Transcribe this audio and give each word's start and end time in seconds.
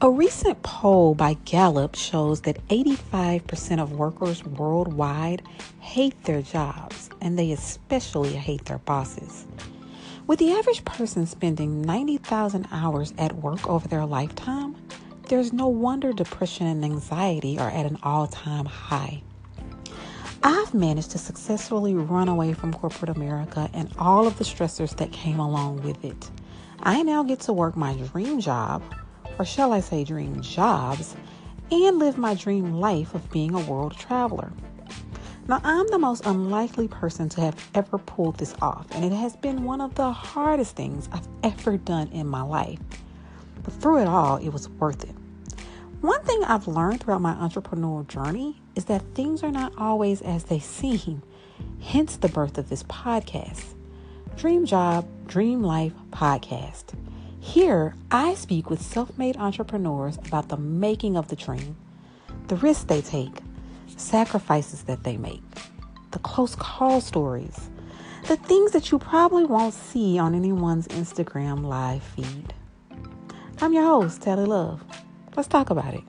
A 0.00 0.08
recent 0.08 0.62
poll 0.62 1.16
by 1.16 1.34
Gallup 1.44 1.96
shows 1.96 2.42
that 2.42 2.64
85% 2.68 3.82
of 3.82 3.90
workers 3.90 4.44
worldwide 4.44 5.42
hate 5.80 6.22
their 6.22 6.40
jobs, 6.40 7.10
and 7.20 7.36
they 7.36 7.50
especially 7.50 8.34
hate 8.34 8.66
their 8.66 8.78
bosses. 8.78 9.44
With 10.28 10.38
the 10.38 10.52
average 10.52 10.84
person 10.84 11.26
spending 11.26 11.82
90,000 11.82 12.68
hours 12.70 13.12
at 13.18 13.34
work 13.42 13.68
over 13.68 13.88
their 13.88 14.06
lifetime, 14.06 14.76
there's 15.30 15.52
no 15.52 15.66
wonder 15.66 16.12
depression 16.12 16.68
and 16.68 16.84
anxiety 16.84 17.58
are 17.58 17.70
at 17.70 17.84
an 17.84 17.98
all 18.04 18.28
time 18.28 18.66
high. 18.66 19.24
I've 20.44 20.74
managed 20.74 21.10
to 21.10 21.18
successfully 21.18 21.96
run 21.96 22.28
away 22.28 22.52
from 22.52 22.72
corporate 22.72 23.16
America 23.16 23.68
and 23.74 23.92
all 23.98 24.28
of 24.28 24.38
the 24.38 24.44
stressors 24.44 24.96
that 24.98 25.10
came 25.10 25.40
along 25.40 25.82
with 25.82 26.04
it. 26.04 26.30
I 26.84 27.02
now 27.02 27.24
get 27.24 27.40
to 27.40 27.52
work 27.52 27.76
my 27.76 27.94
dream 27.94 28.40
job 28.40 28.80
or 29.38 29.44
shall 29.44 29.72
I 29.72 29.80
say 29.80 30.04
dream 30.04 30.40
jobs, 30.40 31.14
and 31.70 31.98
live 31.98 32.18
my 32.18 32.34
dream 32.34 32.74
life 32.74 33.14
of 33.14 33.30
being 33.30 33.54
a 33.54 33.60
world 33.60 33.96
traveler. 33.96 34.52
Now, 35.46 35.60
I'm 35.64 35.86
the 35.88 35.98
most 35.98 36.26
unlikely 36.26 36.88
person 36.88 37.28
to 37.30 37.40
have 37.40 37.70
ever 37.74 37.96
pulled 37.98 38.36
this 38.36 38.54
off, 38.60 38.86
and 38.90 39.04
it 39.04 39.12
has 39.12 39.34
been 39.36 39.64
one 39.64 39.80
of 39.80 39.94
the 39.94 40.12
hardest 40.12 40.76
things 40.76 41.08
I've 41.10 41.28
ever 41.42 41.78
done 41.78 42.08
in 42.08 42.26
my 42.26 42.42
life. 42.42 42.78
But 43.62 43.72
through 43.74 44.02
it 44.02 44.08
all, 44.08 44.36
it 44.36 44.50
was 44.50 44.68
worth 44.68 45.04
it. 45.04 45.14
One 46.00 46.22
thing 46.22 46.44
I've 46.44 46.68
learned 46.68 47.00
throughout 47.00 47.22
my 47.22 47.34
entrepreneurial 47.34 48.06
journey 48.06 48.60
is 48.76 48.84
that 48.84 49.02
things 49.14 49.42
are 49.42 49.50
not 49.50 49.72
always 49.78 50.20
as 50.20 50.44
they 50.44 50.58
seem, 50.58 51.22
hence 51.80 52.16
the 52.16 52.28
birth 52.28 52.58
of 52.58 52.68
this 52.68 52.82
podcast 52.84 53.74
Dream 54.36 54.66
Job, 54.66 55.08
Dream 55.26 55.62
Life 55.62 55.94
podcast. 56.10 56.94
Here, 57.40 57.94
I 58.10 58.34
speak 58.34 58.68
with 58.68 58.82
self 58.82 59.16
made 59.16 59.36
entrepreneurs 59.36 60.18
about 60.26 60.48
the 60.48 60.56
making 60.56 61.16
of 61.16 61.28
the 61.28 61.36
dream, 61.36 61.76
the 62.48 62.56
risks 62.56 62.84
they 62.84 63.00
take, 63.00 63.38
sacrifices 63.96 64.82
that 64.84 65.04
they 65.04 65.16
make, 65.16 65.42
the 66.10 66.18
close 66.18 66.56
call 66.56 67.00
stories, 67.00 67.70
the 68.26 68.36
things 68.36 68.72
that 68.72 68.90
you 68.90 68.98
probably 68.98 69.44
won't 69.44 69.74
see 69.74 70.18
on 70.18 70.34
anyone's 70.34 70.88
Instagram 70.88 71.64
live 71.64 72.02
feed. 72.02 72.52
I'm 73.60 73.72
your 73.72 73.84
host, 73.84 74.22
Tally 74.22 74.44
Love. 74.44 74.84
Let's 75.36 75.48
talk 75.48 75.70
about 75.70 75.94
it. 75.94 76.02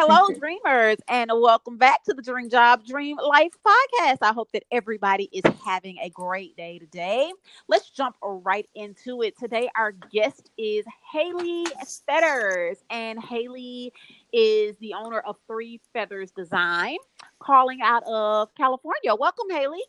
Hello, 0.00 0.32
dreamers, 0.32 0.98
and 1.08 1.28
welcome 1.34 1.76
back 1.76 2.04
to 2.04 2.14
the 2.14 2.22
Dream 2.22 2.48
Job, 2.48 2.86
Dream 2.86 3.16
Life 3.16 3.54
podcast. 3.66 4.18
I 4.22 4.32
hope 4.32 4.48
that 4.52 4.62
everybody 4.70 5.28
is 5.32 5.42
having 5.66 5.98
a 6.00 6.08
great 6.08 6.56
day 6.56 6.78
today. 6.78 7.32
Let's 7.66 7.90
jump 7.90 8.14
right 8.22 8.68
into 8.76 9.22
it. 9.22 9.36
Today, 9.36 9.68
our 9.74 9.90
guest 9.90 10.52
is 10.56 10.84
Haley 11.12 11.66
Feathers, 12.06 12.76
and 12.90 13.18
Haley 13.20 13.92
is 14.32 14.76
the 14.76 14.94
owner 14.94 15.18
of 15.18 15.34
Three 15.48 15.80
Feathers 15.92 16.30
Design, 16.30 16.98
calling 17.40 17.80
out 17.82 18.04
of 18.04 18.54
California. 18.54 19.16
Welcome, 19.16 19.50
Haley. 19.50 19.82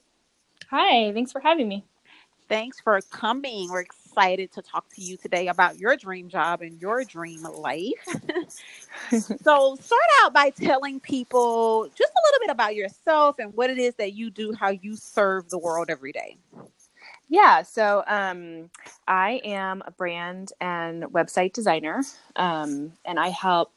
Hi, 0.71 1.13
thanks 1.13 1.31
for 1.31 1.39
having 1.39 1.67
me. 1.67 1.85
Thanks 2.47 2.79
for 2.79 2.99
coming. 3.11 3.69
We're 3.69 3.81
excited 4.19 4.51
to 4.51 4.61
talk 4.61 4.89
to 4.89 5.01
you 5.01 5.15
today 5.15 5.47
about 5.47 5.79
your 5.79 5.95
dream 5.95 6.27
job 6.27 6.61
and 6.61 6.81
your 6.81 7.05
dream 7.05 7.41
life. 7.43 7.93
so, 9.11 9.75
start 9.75 10.01
out 10.21 10.33
by 10.33 10.49
telling 10.49 10.99
people 10.99 11.87
just 11.95 12.11
a 12.11 12.21
little 12.25 12.39
bit 12.41 12.49
about 12.49 12.75
yourself 12.75 13.37
and 13.39 13.53
what 13.53 13.69
it 13.69 13.77
is 13.77 13.95
that 13.95 14.13
you 14.13 14.29
do, 14.29 14.53
how 14.53 14.69
you 14.69 14.97
serve 14.97 15.49
the 15.49 15.57
world 15.57 15.89
every 15.89 16.11
day. 16.11 16.35
Yeah, 17.29 17.61
so 17.61 18.03
um, 18.07 18.69
I 19.07 19.39
am 19.45 19.83
a 19.85 19.91
brand 19.91 20.51
and 20.59 21.03
website 21.03 21.53
designer, 21.53 22.01
um, 22.35 22.91
and 23.05 23.17
I 23.17 23.29
help 23.29 23.71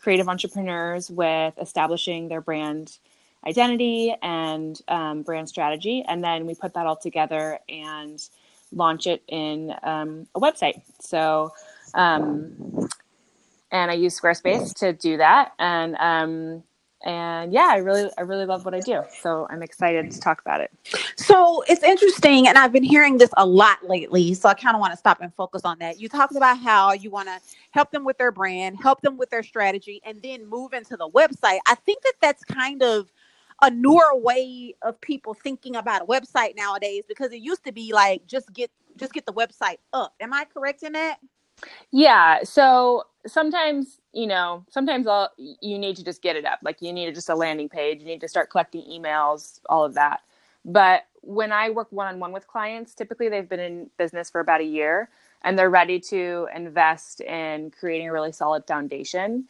creative 0.00 0.28
entrepreneurs 0.28 1.10
with 1.12 1.54
establishing 1.60 2.26
their 2.26 2.40
brand 2.40 2.98
identity 3.46 4.16
and 4.20 4.80
um, 4.88 5.22
brand 5.22 5.48
strategy. 5.48 6.04
And 6.08 6.24
then 6.24 6.44
we 6.44 6.56
put 6.56 6.74
that 6.74 6.86
all 6.86 6.96
together 6.96 7.60
and 7.68 8.20
launch 8.72 9.06
it 9.06 9.22
in 9.28 9.74
um, 9.82 10.26
a 10.34 10.40
website. 10.40 10.82
So, 11.00 11.52
um, 11.94 12.88
and 13.70 13.90
I 13.90 13.94
use 13.94 14.18
Squarespace 14.18 14.74
to 14.76 14.92
do 14.92 15.16
that. 15.18 15.52
And 15.58 15.96
um, 15.96 16.62
and 17.04 17.52
yeah, 17.52 17.68
I 17.70 17.76
really 17.76 18.10
I 18.18 18.22
really 18.22 18.46
love 18.46 18.64
what 18.64 18.74
I 18.74 18.80
do. 18.80 19.02
So 19.20 19.46
I'm 19.50 19.62
excited 19.62 20.10
to 20.10 20.20
talk 20.20 20.40
about 20.40 20.60
it. 20.60 20.72
So 21.16 21.62
it's 21.68 21.82
interesting, 21.82 22.48
and 22.48 22.58
I've 22.58 22.72
been 22.72 22.82
hearing 22.82 23.18
this 23.18 23.30
a 23.36 23.46
lot 23.46 23.78
lately. 23.88 24.34
So 24.34 24.48
I 24.48 24.54
kind 24.54 24.74
of 24.74 24.80
want 24.80 24.92
to 24.92 24.96
stop 24.96 25.20
and 25.20 25.32
focus 25.34 25.62
on 25.64 25.78
that. 25.78 26.00
You 26.00 26.08
talked 26.08 26.34
about 26.34 26.58
how 26.58 26.92
you 26.92 27.10
want 27.10 27.28
to 27.28 27.38
help 27.70 27.90
them 27.90 28.04
with 28.04 28.18
their 28.18 28.32
brand, 28.32 28.78
help 28.82 29.02
them 29.02 29.16
with 29.16 29.30
their 29.30 29.42
strategy, 29.42 30.00
and 30.04 30.20
then 30.22 30.48
move 30.48 30.72
into 30.72 30.96
the 30.96 31.08
website. 31.10 31.58
I 31.66 31.74
think 31.74 32.02
that 32.02 32.14
that's 32.20 32.42
kind 32.44 32.82
of 32.82 33.12
a 33.62 33.70
newer 33.70 34.14
way 34.14 34.74
of 34.82 35.00
people 35.00 35.34
thinking 35.34 35.76
about 35.76 36.02
a 36.02 36.04
website 36.04 36.56
nowadays 36.56 37.04
because 37.08 37.32
it 37.32 37.40
used 37.40 37.64
to 37.64 37.72
be 37.72 37.92
like 37.92 38.26
just 38.26 38.52
get 38.52 38.70
just 38.96 39.12
get 39.12 39.26
the 39.26 39.32
website 39.32 39.78
up. 39.92 40.14
Am 40.20 40.32
I 40.32 40.44
correct 40.44 40.82
in 40.82 40.92
that? 40.92 41.18
Yeah. 41.90 42.42
So 42.44 43.04
sometimes, 43.26 44.00
you 44.12 44.26
know, 44.26 44.64
sometimes 44.70 45.06
all 45.06 45.30
you 45.36 45.78
need 45.78 45.96
to 45.96 46.04
just 46.04 46.22
get 46.22 46.36
it 46.36 46.44
up. 46.44 46.60
Like 46.62 46.82
you 46.82 46.92
need 46.92 47.14
just 47.14 47.28
a 47.28 47.34
landing 47.34 47.68
page. 47.68 48.00
You 48.00 48.06
need 48.06 48.20
to 48.20 48.28
start 48.28 48.50
collecting 48.50 48.82
emails, 48.82 49.60
all 49.68 49.84
of 49.84 49.94
that. 49.94 50.20
But 50.64 51.04
when 51.22 51.52
I 51.52 51.70
work 51.70 51.88
one 51.90 52.06
on 52.06 52.18
one 52.18 52.32
with 52.32 52.46
clients, 52.46 52.94
typically 52.94 53.28
they've 53.28 53.48
been 53.48 53.60
in 53.60 53.90
business 53.98 54.30
for 54.30 54.40
about 54.40 54.60
a 54.60 54.64
year 54.64 55.08
and 55.42 55.58
they're 55.58 55.70
ready 55.70 55.98
to 56.00 56.48
invest 56.54 57.20
in 57.20 57.70
creating 57.70 58.08
a 58.08 58.12
really 58.12 58.32
solid 58.32 58.66
foundation 58.66 59.44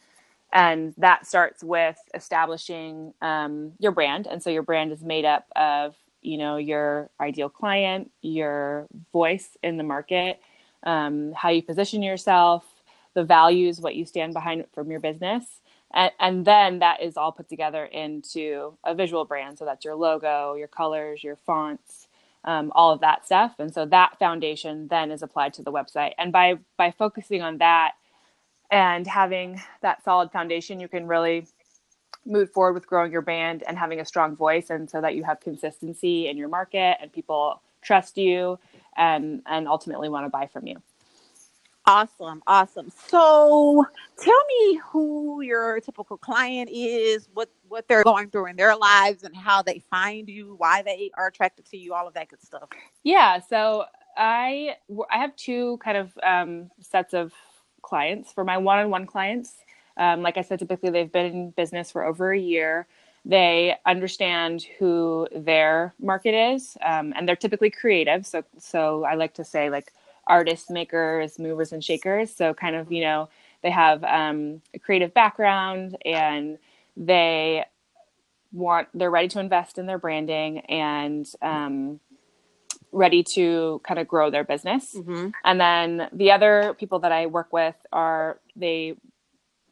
and 0.53 0.93
that 0.97 1.27
starts 1.27 1.63
with 1.63 1.97
establishing 2.13 3.13
um, 3.21 3.73
your 3.79 3.91
brand. 3.91 4.27
And 4.27 4.41
so 4.41 4.49
your 4.49 4.63
brand 4.63 4.91
is 4.91 5.03
made 5.03 5.25
up 5.25 5.45
of 5.55 5.95
you 6.21 6.37
know 6.37 6.57
your 6.57 7.09
ideal 7.21 7.47
client 7.47 8.11
your 8.21 8.87
voice 9.13 9.55
in 9.63 9.77
the 9.77 9.83
market 9.83 10.39
um, 10.83 11.31
how 11.33 11.49
you 11.49 11.61
position 11.61 12.01
yourself 12.01 12.63
the 13.13 13.23
values 13.23 13.79
what 13.81 13.95
you 13.95 14.05
stand 14.05 14.33
behind 14.33 14.65
from 14.73 14.91
your 14.91 14.99
business. 14.99 15.61
And, 15.93 16.11
and 16.19 16.45
then 16.45 16.79
that 16.79 17.01
is 17.01 17.17
all 17.17 17.31
put 17.31 17.49
together 17.49 17.85
into 17.85 18.77
a 18.85 18.93
visual 18.93 19.25
brand. 19.25 19.57
So 19.57 19.65
that's 19.65 19.85
your 19.85 19.95
logo 19.95 20.55
your 20.55 20.67
colors 20.67 21.23
your 21.23 21.35
fonts 21.35 22.07
um, 22.43 22.71
all 22.75 22.91
of 22.91 23.01
that 23.01 23.25
stuff. 23.25 23.55
And 23.59 23.73
so 23.73 23.85
that 23.87 24.17
foundation 24.19 24.87
then 24.87 25.11
is 25.11 25.21
applied 25.21 25.53
to 25.55 25.63
the 25.63 25.71
website. 25.71 26.13
And 26.17 26.31
by 26.31 26.55
by 26.77 26.91
focusing 26.91 27.41
on 27.41 27.57
that 27.59 27.93
and 28.71 29.07
having 29.07 29.61
that 29.81 30.03
solid 30.03 30.31
foundation 30.31 30.79
you 30.79 30.87
can 30.87 31.07
really 31.07 31.47
move 32.25 32.51
forward 32.51 32.73
with 32.73 32.87
growing 32.87 33.11
your 33.11 33.21
brand 33.21 33.63
and 33.67 33.77
having 33.77 33.99
a 33.99 34.05
strong 34.05 34.35
voice 34.35 34.69
and 34.69 34.89
so 34.89 35.01
that 35.01 35.15
you 35.15 35.23
have 35.23 35.39
consistency 35.39 36.27
in 36.27 36.37
your 36.37 36.49
market 36.49 36.97
and 37.01 37.11
people 37.11 37.61
trust 37.81 38.17
you 38.17 38.59
and 38.97 39.41
and 39.45 39.67
ultimately 39.67 40.09
want 40.09 40.25
to 40.25 40.29
buy 40.29 40.47
from 40.47 40.67
you. 40.67 40.75
Awesome 41.85 42.43
awesome. 42.47 42.91
So 43.07 43.85
tell 44.19 44.43
me 44.49 44.81
who 44.91 45.41
your 45.41 45.79
typical 45.79 46.17
client 46.17 46.69
is 46.71 47.29
what 47.33 47.49
what 47.69 47.87
they're 47.87 48.03
going 48.03 48.29
through 48.29 48.47
in 48.47 48.57
their 48.57 48.75
lives 48.75 49.23
and 49.23 49.33
how 49.33 49.61
they 49.61 49.79
find 49.89 50.27
you 50.27 50.55
why 50.57 50.81
they 50.81 51.11
are 51.17 51.27
attracted 51.27 51.65
to 51.67 51.77
you 51.77 51.93
all 51.93 52.07
of 52.07 52.13
that 52.15 52.27
good 52.27 52.41
stuff. 52.41 52.67
Yeah 53.03 53.39
so 53.39 53.85
i 54.17 54.75
i 55.11 55.17
have 55.17 55.35
two 55.35 55.77
kind 55.77 55.95
of 55.95 56.17
um, 56.23 56.69
sets 56.81 57.13
of 57.13 57.31
clients. 57.87 58.33
For 58.33 58.43
my 58.43 58.57
one 58.57 58.79
on 58.79 58.89
one 58.91 59.07
clients, 59.07 59.55
um, 59.97 60.21
like 60.21 60.37
I 60.37 60.41
said, 60.41 60.59
typically 60.59 60.91
they've 60.91 61.11
been 61.11 61.25
in 61.25 61.49
business 61.51 61.91
for 61.91 62.05
over 62.05 62.31
a 62.33 62.39
year. 62.39 62.87
They 63.25 63.75
understand 63.85 64.65
who 64.79 65.27
their 65.35 65.93
market 65.99 66.35
is, 66.53 66.77
um, 66.85 67.13
and 67.15 67.27
they're 67.27 67.35
typically 67.35 67.71
creative. 67.71 68.25
So, 68.25 68.43
so 68.59 69.05
I 69.05 69.15
like 69.15 69.33
to 69.35 69.45
say 69.45 69.69
like 69.69 69.91
artists, 70.27 70.69
makers, 70.69 71.39
movers, 71.39 71.73
and 71.73 71.83
shakers. 71.83 72.33
So, 72.35 72.53
kind 72.53 72.75
of 72.75 72.91
you 72.91 73.01
know 73.01 73.29
they 73.63 73.71
have 73.71 74.03
um, 74.03 74.61
a 74.73 74.79
creative 74.79 75.13
background 75.13 75.97
and 76.05 76.57
they 76.97 77.65
want 78.53 78.87
they're 78.93 79.11
ready 79.11 79.27
to 79.29 79.39
invest 79.39 79.77
in 79.77 79.85
their 79.87 79.99
branding 79.99 80.59
and 80.61 81.27
um, 81.41 81.99
ready 82.91 83.23
to 83.35 83.81
kind 83.83 83.99
of 83.99 84.07
grow 84.07 84.29
their 84.29 84.43
business. 84.43 84.95
Mm-hmm. 84.95 85.29
And 85.43 85.59
then 85.59 86.09
the 86.13 86.31
other 86.31 86.75
people 86.79 86.99
that 86.99 87.11
I 87.11 87.25
work 87.25 87.51
with 87.51 87.75
are 87.91 88.39
they 88.55 88.95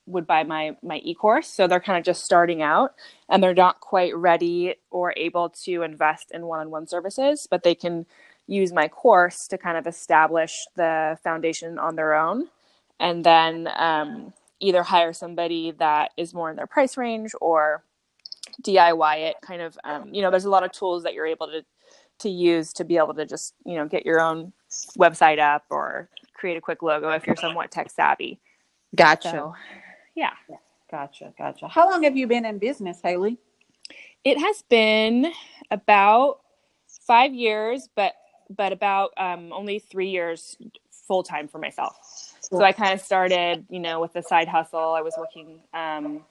would 0.08 0.28
buy 0.28 0.44
my 0.44 0.76
my 0.84 0.98
e-course 0.98 1.48
so 1.48 1.68
they're 1.68 1.80
kind 1.80 1.98
of 1.98 2.06
just 2.06 2.24
starting 2.24 2.62
out 2.62 2.94
and 3.28 3.42
they're 3.42 3.54
not 3.54 3.80
quite 3.80 4.16
ready 4.16 4.76
or 4.92 5.14
able 5.18 5.50
to 5.50 5.82
invest 5.82 6.32
in 6.32 6.46
one-on-one 6.46 6.88
services 6.88 7.48
but 7.50 7.64
they 7.64 7.74
can 7.74 8.06
use 8.48 8.72
my 8.72 8.88
course 8.88 9.48
to 9.48 9.58
kind 9.58 9.78
of 9.78 9.88
establish 9.88 10.68
the 10.76 11.18
foundation 11.24 11.80
on 11.80 11.96
their 11.96 12.14
own 12.14 12.48
and 13.00 13.24
then 13.24 13.68
um, 13.76 14.32
either 14.60 14.84
hire 14.84 15.12
somebody 15.12 15.72
that 15.72 16.12
is 16.18 16.34
more 16.34 16.52
in 16.52 16.56
their 16.56 16.68
price 16.68 16.98
range 16.98 17.32
or 17.42 17.84
diy 18.62 19.18
it 19.30 19.36
kind 19.42 19.62
of 19.62 19.78
um, 19.84 20.14
you 20.14 20.22
know 20.22 20.30
there's 20.30 20.46
a 20.46 20.50
lot 20.50 20.64
of 20.64 20.72
tools 20.72 21.04
that 21.04 21.16
you're 21.16 21.26
able 21.26 21.48
to 21.48 21.66
to 22.20 22.30
use 22.30 22.74
to 22.74 22.84
be 22.84 22.98
able 22.98 23.14
to 23.14 23.26
just 23.26 23.54
you 23.66 23.76
know 23.76 23.88
get 23.88 24.06
your 24.06 24.22
own 24.22 24.54
website 24.98 25.40
up 25.40 25.64
or 25.70 26.10
create 26.34 26.58
a 26.58 26.62
quick 26.62 26.82
logo 26.82 27.10
if 27.10 27.26
you're 27.26 27.36
somewhat 27.36 27.72
tech 27.72 27.90
savvy. 27.90 28.40
Gotcha. 28.96 29.32
So, 29.32 29.56
yeah. 30.16 30.32
Gotcha. 30.90 31.34
Gotcha. 31.38 31.68
How 31.68 31.90
long 31.90 32.04
have 32.04 32.16
you 32.16 32.28
been 32.28 32.46
in 32.46 32.58
business, 32.58 33.00
Haley? 33.04 33.38
It 34.24 34.40
has 34.40 34.64
been 34.70 35.32
about 35.72 36.40
five 37.06 37.34
years, 37.34 37.90
but 37.96 38.14
but 38.50 38.72
about 38.72 39.12
um, 39.18 39.52
only 39.52 39.80
three 39.80 40.10
years 40.10 40.58
full 41.08 41.24
time 41.24 41.48
for 41.48 41.58
myself. 41.58 41.98
So 42.42 42.62
I 42.62 42.72
kind 42.72 42.94
of 42.94 43.02
started, 43.02 43.66
you 43.70 43.80
know, 43.80 44.00
with 44.00 44.14
the 44.14 44.22
side 44.22 44.48
hustle. 44.48 44.94
I 44.94 45.02
was 45.02 45.16
working 45.18 45.60
um, 45.74 46.24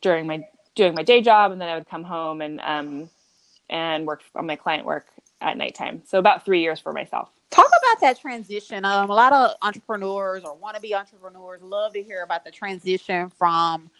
during 0.00 0.26
my 0.26 0.46
doing 0.74 0.94
my 0.94 1.02
day 1.02 1.22
job, 1.22 1.52
and 1.52 1.60
then 1.60 1.68
I 1.68 1.76
would 1.76 1.88
come 1.88 2.04
home 2.04 2.40
and 2.40 2.60
um, 2.60 3.10
and 3.70 4.06
work 4.06 4.22
on 4.34 4.46
my 4.46 4.56
client 4.56 4.86
work 4.86 5.06
at 5.40 5.56
nighttime. 5.56 6.02
So 6.06 6.18
about 6.18 6.44
three 6.44 6.60
years 6.60 6.80
for 6.80 6.92
myself. 6.92 7.30
Talk 7.50 7.66
about 7.66 8.00
that 8.00 8.20
transition. 8.20 8.84
Um, 8.84 9.10
a 9.10 9.14
lot 9.14 9.32
of 9.32 9.52
entrepreneurs 9.62 10.44
or 10.44 10.54
want 10.54 10.76
to 10.76 10.82
be 10.82 10.94
entrepreneurs 10.94 11.62
love 11.62 11.92
to 11.92 12.02
hear 12.02 12.22
about 12.22 12.44
the 12.44 12.50
transition 12.50 13.30
from 13.30 13.90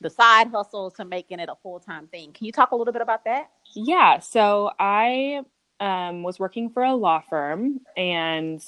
the 0.00 0.10
side 0.10 0.48
hustle 0.48 0.90
to 0.92 1.04
making 1.04 1.38
it 1.38 1.48
a 1.48 1.54
full 1.62 1.80
time 1.80 2.06
thing. 2.08 2.32
Can 2.32 2.46
you 2.46 2.52
talk 2.52 2.72
a 2.72 2.76
little 2.76 2.92
bit 2.92 3.02
about 3.02 3.24
that? 3.24 3.50
Yeah. 3.74 4.18
So 4.18 4.72
I 4.78 5.42
um, 5.80 6.22
was 6.22 6.38
working 6.38 6.70
for 6.70 6.82
a 6.82 6.94
law 6.94 7.20
firm 7.20 7.80
and 7.96 8.62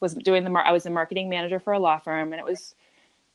was 0.00 0.14
doing 0.14 0.44
the 0.44 0.50
mar- 0.50 0.64
I 0.64 0.72
was 0.72 0.86
a 0.86 0.90
marketing 0.90 1.28
manager 1.28 1.60
for 1.60 1.72
a 1.72 1.78
law 1.78 1.98
firm, 1.98 2.32
and 2.32 2.40
it 2.40 2.44
was 2.44 2.74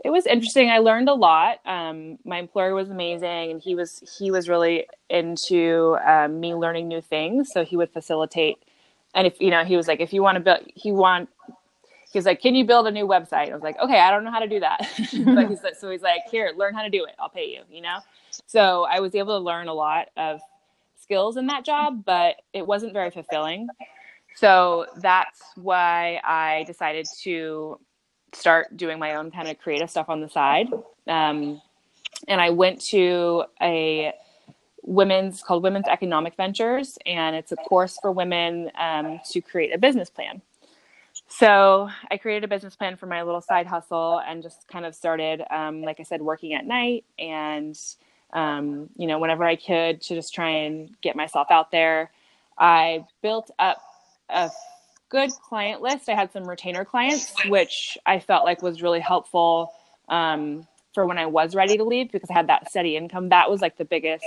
it 0.03 0.09
was 0.11 0.25
interesting. 0.25 0.69
I 0.69 0.77
learned 0.77 1.09
a 1.09 1.13
lot. 1.13 1.59
Um, 1.65 2.19
my 2.23 2.37
employer 2.37 2.73
was 2.73 2.89
amazing, 2.89 3.51
and 3.51 3.61
he 3.61 3.75
was 3.75 4.03
he 4.17 4.29
was 4.29 4.47
really 4.47 4.87
into 5.09 5.97
um, 6.05 6.39
me 6.39 6.53
learning 6.53 6.87
new 6.87 7.01
things. 7.01 7.51
So 7.51 7.65
he 7.65 7.75
would 7.77 7.89
facilitate, 7.89 8.57
and 9.15 9.25
if 9.25 9.39
you 9.41 9.49
know, 9.49 9.63
he 9.63 9.75
was 9.75 9.87
like, 9.87 9.99
if 9.99 10.13
you 10.13 10.21
want 10.21 10.35
to 10.35 10.41
build, 10.41 10.59
he 10.75 10.91
want. 10.91 11.29
He 12.11 12.17
was 12.17 12.25
like, 12.25 12.41
"Can 12.41 12.55
you 12.55 12.63
build 12.63 12.87
a 12.87 12.91
new 12.91 13.05
website?" 13.05 13.49
I 13.49 13.53
was 13.53 13.63
like, 13.63 13.77
"Okay, 13.79 13.99
I 13.99 14.11
don't 14.11 14.23
know 14.23 14.31
how 14.31 14.39
to 14.39 14.47
do 14.47 14.59
that." 14.61 14.79
but 15.25 15.49
he's 15.49 15.61
like, 15.61 15.75
so 15.75 15.89
he's 15.89 16.01
like, 16.01 16.21
"Here, 16.31 16.53
learn 16.55 16.73
how 16.73 16.83
to 16.83 16.89
do 16.89 17.03
it. 17.03 17.15
I'll 17.19 17.29
pay 17.29 17.49
you." 17.49 17.61
You 17.69 17.81
know. 17.81 17.97
So 18.45 18.85
I 18.89 18.99
was 18.99 19.13
able 19.13 19.37
to 19.37 19.43
learn 19.43 19.67
a 19.67 19.73
lot 19.73 20.09
of 20.15 20.39
skills 20.99 21.37
in 21.37 21.47
that 21.47 21.65
job, 21.65 22.05
but 22.05 22.35
it 22.53 22.65
wasn't 22.65 22.93
very 22.93 23.11
fulfilling. 23.11 23.67
So 24.35 24.85
that's 24.97 25.41
why 25.55 26.21
I 26.23 26.63
decided 26.67 27.07
to 27.23 27.79
start 28.33 28.75
doing 28.77 28.99
my 28.99 29.15
own 29.15 29.31
kind 29.31 29.47
of 29.47 29.57
creative 29.59 29.89
stuff 29.89 30.09
on 30.09 30.21
the 30.21 30.29
side. 30.29 30.67
Um, 31.07 31.61
and 32.27 32.41
I 32.41 32.49
went 32.49 32.81
to 32.87 33.45
a 33.61 34.13
women's 34.83 35.43
called 35.43 35.63
Women's 35.63 35.87
Economic 35.87 36.35
Ventures, 36.35 36.97
and 37.05 37.35
it's 37.35 37.51
a 37.51 37.55
course 37.55 37.97
for 38.01 38.11
women 38.11 38.71
um, 38.79 39.19
to 39.31 39.41
create 39.41 39.73
a 39.73 39.77
business 39.77 40.09
plan. 40.09 40.41
So 41.27 41.89
I 42.09 42.17
created 42.17 42.45
a 42.45 42.47
business 42.47 42.75
plan 42.75 42.95
for 42.95 43.05
my 43.05 43.21
little 43.23 43.41
side 43.41 43.67
hustle 43.67 44.21
and 44.25 44.41
just 44.41 44.67
kind 44.67 44.85
of 44.85 44.95
started, 44.95 45.43
um, 45.49 45.81
like 45.81 45.99
I 45.99 46.03
said, 46.03 46.21
working 46.21 46.53
at 46.53 46.65
night 46.65 47.03
and, 47.19 47.77
um, 48.33 48.89
you 48.95 49.07
know, 49.07 49.19
whenever 49.19 49.43
I 49.43 49.57
could 49.57 50.01
to 50.03 50.15
just 50.15 50.33
try 50.33 50.49
and 50.49 50.89
get 51.01 51.15
myself 51.15 51.47
out 51.51 51.69
there. 51.71 52.11
I 52.57 53.05
built 53.21 53.51
up 53.59 53.81
a 54.29 54.49
good 55.09 55.31
client 55.31 55.81
list. 55.81 56.09
I 56.09 56.15
had 56.15 56.31
some 56.31 56.47
retainer 56.47 56.85
clients, 56.85 57.33
which 57.45 57.97
I 58.05 58.19
felt 58.19 58.45
like 58.45 58.61
was 58.61 58.81
really 58.81 58.99
helpful 58.99 59.71
um, 60.09 60.67
for 60.93 61.05
when 61.05 61.17
I 61.17 61.25
was 61.25 61.55
ready 61.55 61.77
to 61.77 61.83
leave 61.83 62.11
because 62.11 62.29
I 62.29 62.33
had 62.33 62.47
that 62.47 62.69
steady 62.69 62.97
income. 62.97 63.29
That 63.29 63.49
was 63.49 63.61
like 63.61 63.77
the 63.77 63.85
biggest, 63.85 64.25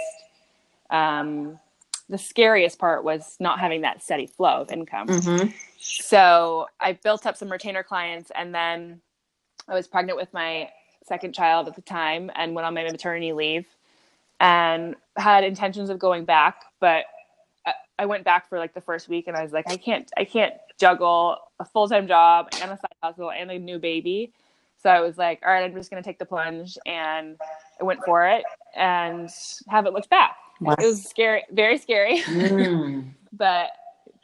um, 0.91 1.59
the 2.09 2.19
scariest 2.19 2.79
part 2.79 3.05
was 3.05 3.37
not 3.41 3.61
having 3.61 3.83
that 3.83 4.03
steady 4.03 4.27
flow 4.27 4.63
of 4.63 4.73
income. 4.73 5.09
Mm-hmm. 5.09 5.49
So 5.79 6.67
I 6.81 6.93
built 6.93 7.27
up 7.27 7.37
some 7.37 7.51
retainer 7.51 7.83
clients 7.83 8.31
and 8.35 8.55
then 8.55 9.01
I 9.69 9.75
was 9.75 9.87
pregnant 9.87 10.19
with 10.19 10.33
my 10.33 10.71
second 11.07 11.35
child 11.35 11.69
at 11.69 11.77
the 11.77 11.83
time 11.83 12.31
and 12.35 12.55
went 12.55 12.67
on 12.67 12.75
my 12.75 12.83
maternity 12.85 13.33
leave 13.33 13.67
and 14.41 14.97
had 15.17 15.45
intentions 15.45 15.91
of 15.91 15.99
going 15.99 16.25
back, 16.25 16.63
but 16.81 17.05
I 18.01 18.07
went 18.07 18.25
back 18.25 18.49
for 18.49 18.59
like 18.59 18.73
the 18.73 18.81
first 18.81 19.11
week 19.11 19.29
and 19.29 19.37
I 19.37 19.43
was 19.43 19.53
like, 19.53 19.71
I 19.71 19.77
can't, 19.77 20.11
I 20.17 20.25
can't 20.25 20.55
juggle 20.79 21.37
a 21.59 21.67
full 21.67 21.87
time 21.87 22.09
job 22.09 22.49
and 22.63 22.71
a 22.71 22.77
side 22.79 22.97
hustle 23.03 23.31
and 23.31 23.51
a 23.51 23.59
new 23.59 23.79
baby. 23.79 24.33
So 24.83 24.89
I 24.89 25.01
was 25.01 25.19
like, 25.19 25.43
all 25.45 25.53
right, 25.53 25.63
I'm 25.63 25.75
just 25.75 25.91
going 25.91 26.03
to 26.03 26.09
take 26.09 26.19
the 26.19 26.25
plunge. 26.25 26.79
And 26.87 27.37
I 27.79 27.85
went 27.85 28.01
for 28.07 28.27
it 28.27 28.43
and 28.75 29.29
haven't 29.69 29.93
looked 29.93 30.09
back. 30.09 30.35
Wow. 30.63 30.77
It 30.79 30.87
was 30.87 31.05
scary, 31.05 31.45
very 31.53 31.77
scary. 31.77 32.23
Mm. 32.23 33.11
but, 33.35 33.69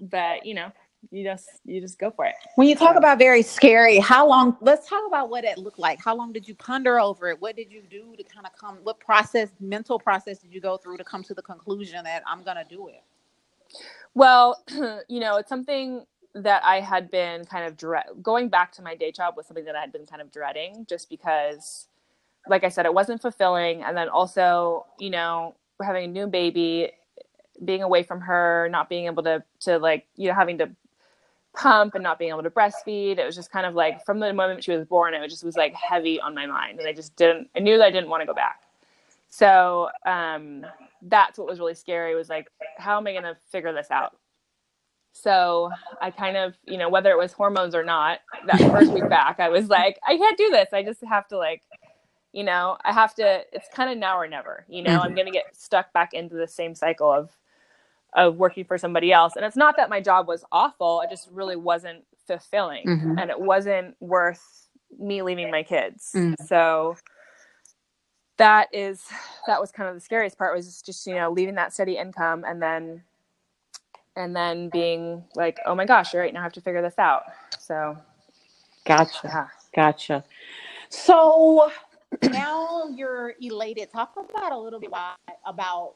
but, 0.00 0.46
you 0.46 0.54
know, 0.54 0.72
you 1.10 1.22
just 1.22 1.60
you 1.66 1.78
just 1.82 1.98
go 1.98 2.10
for 2.10 2.24
it. 2.24 2.34
When 2.54 2.66
you 2.66 2.74
talk 2.74 2.96
about 2.96 3.18
very 3.18 3.42
scary, 3.42 3.98
how 3.98 4.26
long? 4.26 4.56
Let's 4.62 4.88
talk 4.88 5.02
about 5.06 5.28
what 5.28 5.44
it 5.44 5.58
looked 5.58 5.78
like. 5.78 6.00
How 6.02 6.16
long 6.16 6.32
did 6.32 6.48
you 6.48 6.54
ponder 6.54 6.98
over 6.98 7.28
it? 7.28 7.40
What 7.40 7.56
did 7.56 7.70
you 7.70 7.82
do 7.82 8.16
to 8.16 8.24
kind 8.24 8.46
of 8.46 8.52
come? 8.58 8.78
What 8.82 8.98
process, 8.98 9.50
mental 9.60 9.98
process, 9.98 10.38
did 10.38 10.52
you 10.52 10.62
go 10.62 10.78
through 10.78 10.96
to 10.96 11.04
come 11.04 11.22
to 11.24 11.34
the 11.34 11.42
conclusion 11.42 12.02
that 12.04 12.22
I'm 12.26 12.42
gonna 12.42 12.64
do 12.68 12.88
it? 12.88 13.02
Well, 14.16 14.64
you 15.10 15.20
know, 15.20 15.38
it's 15.38 15.50
something 15.50 16.06
that 16.36 16.64
I 16.64 16.80
had 16.80 17.12
been 17.12 17.46
kind 17.46 17.66
of 17.66 18.22
going 18.22 18.50
back 18.50 18.72
to 18.74 18.82
my 18.82 18.96
day 18.96 19.12
job 19.12 19.36
was 19.36 19.46
something 19.46 19.66
that 19.66 19.76
I 19.76 19.82
had 19.82 19.92
been 19.92 20.06
kind 20.06 20.22
of 20.22 20.32
dreading 20.32 20.86
just 20.88 21.10
because 21.10 21.88
like 22.48 22.64
I 22.64 22.70
said 22.70 22.86
it 22.86 22.94
wasn't 22.94 23.22
fulfilling 23.22 23.82
and 23.84 23.96
then 23.96 24.08
also, 24.08 24.86
you 25.00 25.10
know, 25.10 25.56
having 25.82 26.06
a 26.06 26.08
new 26.08 26.26
baby, 26.28 26.92
being 27.64 27.82
away 27.82 28.02
from 28.04 28.20
her, 28.22 28.68
not 28.72 28.88
being 28.88 29.06
able 29.06 29.22
to 29.24 29.44
to 29.62 29.78
like, 29.78 30.06
you 30.16 30.28
know, 30.28 30.34
having 30.34 30.58
to 30.58 30.70
pump 31.56 31.94
and 31.94 32.04
not 32.04 32.18
being 32.18 32.30
able 32.30 32.42
to 32.44 32.50
breastfeed. 32.50 33.18
It 33.18 33.26
was 33.26 33.36
just 33.36 33.52
kind 33.52 33.66
of 33.66 33.74
like 33.74 34.04
from 34.06 34.20
the 34.20 34.32
moment 34.34 34.64
she 34.64 34.72
was 34.72 34.86
born, 34.86 35.14
it 35.14 35.20
was 35.20 35.32
just 35.32 35.44
was 35.44 35.56
like 35.56 35.74
heavy 35.74 36.20
on 36.20 36.34
my 36.34 36.46
mind 36.46 36.80
and 36.80 36.88
I 36.88 36.94
just 36.94 37.16
didn't 37.16 37.50
I 37.56 37.60
knew 37.60 37.78
that 37.78 37.86
I 37.86 37.92
didn't 37.92 38.10
want 38.10 38.22
to 38.22 38.26
go 38.28 38.34
back. 38.34 38.60
So, 39.28 39.88
um 40.06 40.64
that's 41.02 41.38
what 41.38 41.46
was 41.46 41.58
really 41.58 41.74
scary 41.74 42.14
was 42.14 42.28
like 42.28 42.48
how 42.78 42.96
am 42.96 43.06
i 43.06 43.12
going 43.12 43.22
to 43.22 43.36
figure 43.50 43.72
this 43.72 43.90
out 43.90 44.16
so 45.12 45.70
i 46.00 46.10
kind 46.10 46.36
of 46.36 46.54
you 46.66 46.76
know 46.76 46.88
whether 46.88 47.10
it 47.10 47.18
was 47.18 47.32
hormones 47.32 47.74
or 47.74 47.84
not 47.84 48.20
that 48.46 48.58
first 48.70 48.92
week 48.92 49.08
back 49.08 49.38
i 49.40 49.48
was 49.48 49.68
like 49.68 49.98
i 50.06 50.16
can't 50.16 50.38
do 50.38 50.48
this 50.50 50.68
i 50.72 50.82
just 50.82 51.02
have 51.04 51.26
to 51.28 51.36
like 51.36 51.62
you 52.32 52.44
know 52.44 52.76
i 52.84 52.92
have 52.92 53.14
to 53.14 53.42
it's 53.52 53.68
kind 53.74 53.90
of 53.90 53.96
now 53.96 54.18
or 54.18 54.26
never 54.26 54.64
you 54.68 54.82
know 54.82 54.90
mm-hmm. 54.90 55.02
i'm 55.02 55.14
going 55.14 55.26
to 55.26 55.32
get 55.32 55.56
stuck 55.56 55.92
back 55.92 56.12
into 56.12 56.34
the 56.34 56.48
same 56.48 56.74
cycle 56.74 57.10
of 57.10 57.30
of 58.14 58.36
working 58.36 58.64
for 58.64 58.78
somebody 58.78 59.12
else 59.12 59.36
and 59.36 59.44
it's 59.44 59.56
not 59.56 59.76
that 59.76 59.90
my 59.90 60.00
job 60.00 60.26
was 60.26 60.44
awful 60.52 61.02
it 61.02 61.10
just 61.10 61.28
really 61.30 61.56
wasn't 61.56 62.02
fulfilling 62.26 62.84
mm-hmm. 62.86 63.18
and 63.18 63.30
it 63.30 63.38
wasn't 63.38 63.94
worth 64.00 64.68
me 64.98 65.22
leaving 65.22 65.50
my 65.50 65.62
kids 65.62 66.12
mm-hmm. 66.14 66.32
so 66.44 66.96
that 68.38 68.68
is 68.72 69.04
that 69.46 69.60
was 69.60 69.70
kind 69.72 69.88
of 69.88 69.94
the 69.94 70.00
scariest 70.00 70.36
part 70.36 70.54
was 70.54 70.82
just 70.82 71.06
you 71.06 71.14
know 71.14 71.30
leaving 71.30 71.54
that 71.54 71.72
steady 71.72 71.96
income 71.96 72.44
and 72.46 72.60
then 72.60 73.02
and 74.16 74.34
then 74.34 74.68
being 74.70 75.24
like 75.34 75.58
oh 75.66 75.74
my 75.74 75.84
gosh 75.84 76.14
all 76.14 76.20
right 76.20 76.32
now 76.32 76.40
i 76.40 76.42
have 76.42 76.52
to 76.52 76.60
figure 76.60 76.82
this 76.82 76.98
out. 76.98 77.22
So 77.58 77.96
gotcha. 78.84 79.20
yeah. 79.24 79.46
gotcha. 79.74 80.24
So 80.88 81.70
now 82.30 82.88
you're 82.94 83.34
elated. 83.40 83.90
Talk 83.90 84.14
about 84.16 84.52
a 84.52 84.58
little 84.58 84.80
bit 84.80 84.88
about, 84.88 85.16
about 85.44 85.94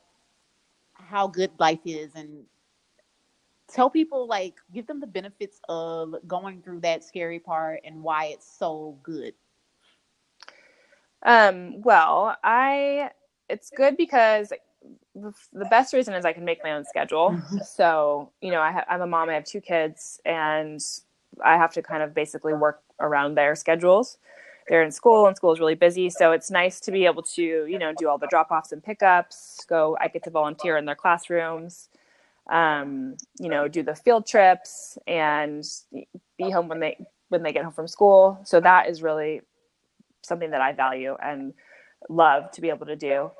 how 0.94 1.26
good 1.26 1.50
life 1.58 1.80
is 1.84 2.10
and 2.14 2.44
tell 3.68 3.88
people 3.88 4.26
like 4.26 4.54
give 4.74 4.86
them 4.86 5.00
the 5.00 5.06
benefits 5.06 5.60
of 5.68 6.16
going 6.26 6.60
through 6.60 6.80
that 6.80 7.04
scary 7.04 7.38
part 7.38 7.80
and 7.84 8.02
why 8.02 8.26
it's 8.26 8.58
so 8.58 8.98
good 9.02 9.32
um, 11.22 11.80
well, 11.82 12.36
I 12.42 13.10
it's 13.48 13.70
good 13.70 13.96
because 13.96 14.52
the, 15.14 15.64
best 15.70 15.92
reason 15.92 16.14
is 16.14 16.24
I 16.24 16.32
can 16.32 16.44
make 16.44 16.62
my 16.62 16.72
own 16.72 16.84
schedule. 16.84 17.30
Mm-hmm. 17.30 17.58
So, 17.58 18.30
you 18.40 18.50
know, 18.50 18.60
I 18.60 18.72
ha- 18.72 18.84
I'm 18.88 19.02
a 19.02 19.06
mom, 19.06 19.28
I 19.28 19.34
have 19.34 19.44
two 19.44 19.60
kids, 19.60 20.20
and 20.24 20.80
I 21.44 21.56
have 21.56 21.72
to 21.74 21.82
kind 21.82 22.02
of 22.02 22.14
basically 22.14 22.54
work 22.54 22.80
around 23.00 23.34
their 23.34 23.54
schedules. 23.54 24.18
They're 24.68 24.82
in 24.82 24.92
school, 24.92 25.26
and 25.26 25.36
school 25.36 25.52
is 25.52 25.58
really 25.58 25.74
busy. 25.74 26.10
So 26.10 26.32
it's 26.32 26.50
nice 26.50 26.78
to 26.80 26.92
be 26.92 27.04
able 27.04 27.22
to, 27.22 27.42
you 27.42 27.78
know, 27.78 27.92
do 27.98 28.08
all 28.08 28.18
the 28.18 28.28
drop 28.28 28.50
offs 28.50 28.72
and 28.72 28.82
pickups. 28.82 29.64
Go, 29.68 29.96
I 30.00 30.08
get 30.08 30.22
to 30.24 30.30
volunteer 30.30 30.76
in 30.76 30.84
their 30.84 30.94
classrooms. 30.94 31.88
Um, 32.48 33.16
you 33.38 33.48
know, 33.48 33.68
do 33.68 33.82
the 33.82 33.94
field 33.94 34.26
trips 34.26 34.96
and 35.06 35.64
be 36.38 36.50
home 36.50 36.68
when 36.68 36.80
they 36.80 37.04
when 37.28 37.42
they 37.42 37.52
get 37.52 37.64
home 37.64 37.72
from 37.72 37.88
school. 37.88 38.40
So 38.44 38.60
that 38.60 38.88
is 38.88 39.02
really 39.02 39.42
something 40.22 40.50
that 40.50 40.60
I 40.60 40.72
value 40.72 41.16
and 41.22 41.54
love 42.08 42.50
to 42.52 42.60
be 42.60 42.68
able 42.68 42.86
to 42.86 42.96
do. 42.96 43.30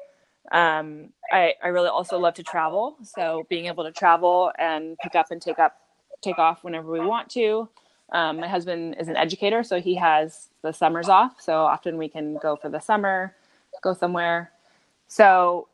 Um, 0.52 1.10
I, 1.30 1.54
I 1.62 1.68
really 1.68 1.88
also 1.88 2.18
love 2.18 2.34
to 2.34 2.42
travel. 2.42 2.96
So 3.02 3.46
being 3.48 3.66
able 3.66 3.84
to 3.84 3.92
travel 3.92 4.52
and 4.58 4.96
pick 4.98 5.14
up 5.14 5.30
and 5.30 5.40
take 5.40 5.58
up, 5.58 5.76
take 6.22 6.38
off 6.38 6.64
whenever 6.64 6.90
we 6.90 7.00
want 7.00 7.28
to. 7.30 7.68
Um, 8.12 8.40
my 8.40 8.48
husband 8.48 8.96
is 8.98 9.08
an 9.08 9.16
educator, 9.16 9.62
so 9.62 9.80
he 9.80 9.94
has 9.96 10.48
the 10.62 10.72
summers 10.72 11.08
off. 11.08 11.40
So 11.40 11.54
often 11.64 11.96
we 11.96 12.08
can 12.08 12.36
go 12.42 12.56
for 12.56 12.68
the 12.68 12.80
summer, 12.80 13.36
go 13.82 13.94
somewhere. 13.94 14.50
So 15.06 15.68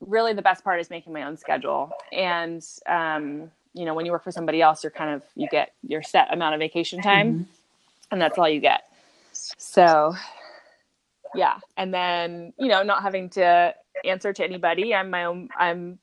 really 0.00 0.32
the 0.32 0.42
best 0.42 0.64
part 0.64 0.80
is 0.80 0.90
making 0.90 1.12
my 1.12 1.24
own 1.24 1.36
schedule. 1.36 1.90
And, 2.12 2.64
um, 2.86 3.50
you 3.74 3.84
know, 3.84 3.94
when 3.94 4.06
you 4.06 4.12
work 4.12 4.24
for 4.24 4.30
somebody 4.30 4.62
else, 4.62 4.82
you're 4.82 4.90
kind 4.90 5.10
of 5.10 5.22
you 5.34 5.48
get 5.48 5.72
your 5.86 6.02
set 6.02 6.32
amount 6.32 6.54
of 6.54 6.60
vacation 6.60 7.02
time, 7.02 7.32
mm-hmm. 7.32 7.42
and 8.12 8.20
that's 8.20 8.38
all 8.38 8.48
you 8.48 8.60
get. 8.60 8.84
So, 9.32 10.14
yeah, 11.34 11.58
and 11.76 11.92
then 11.92 12.52
you 12.58 12.68
know, 12.68 12.82
not 12.82 13.02
having 13.02 13.30
to 13.30 13.74
answer 14.04 14.32
to 14.32 14.44
anybody. 14.44 14.94
I'm 14.94 15.10
my 15.10 15.24
own. 15.24 15.48
I'm 15.58 15.98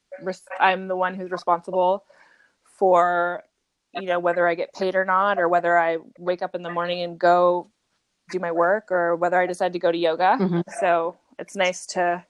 I'm 0.60 0.88
the 0.88 0.96
one 0.96 1.16
who's 1.16 1.32
responsible 1.32 2.04
for 2.78 3.44
you 3.94 4.08
know 4.08 4.20
whether 4.20 4.48
I 4.48 4.56
get 4.56 4.74
paid 4.74 4.96
or 4.96 5.06
not, 5.06 5.40
or 5.40 5.48
whether 5.48 5.78
I 5.78 5.98
wake 6.18 6.42
up 6.42 6.56
in 6.56 6.64
the 6.64 6.72
morning 6.72 7.02
and 7.02 7.20
go 7.20 7.70
do 8.30 8.40
my 8.40 8.52
work, 8.52 8.92
or 8.92 9.16
whether 9.16 9.40
I 9.40 9.46
decide 9.46 9.74
to 9.74 9.80
go 9.80 9.92
to 9.92 9.98
yoga. 9.98 10.38
Mm-hmm. 10.40 10.62
So 10.80 11.18
it's 11.40 11.56
nice 11.56 11.86
to 11.88 12.26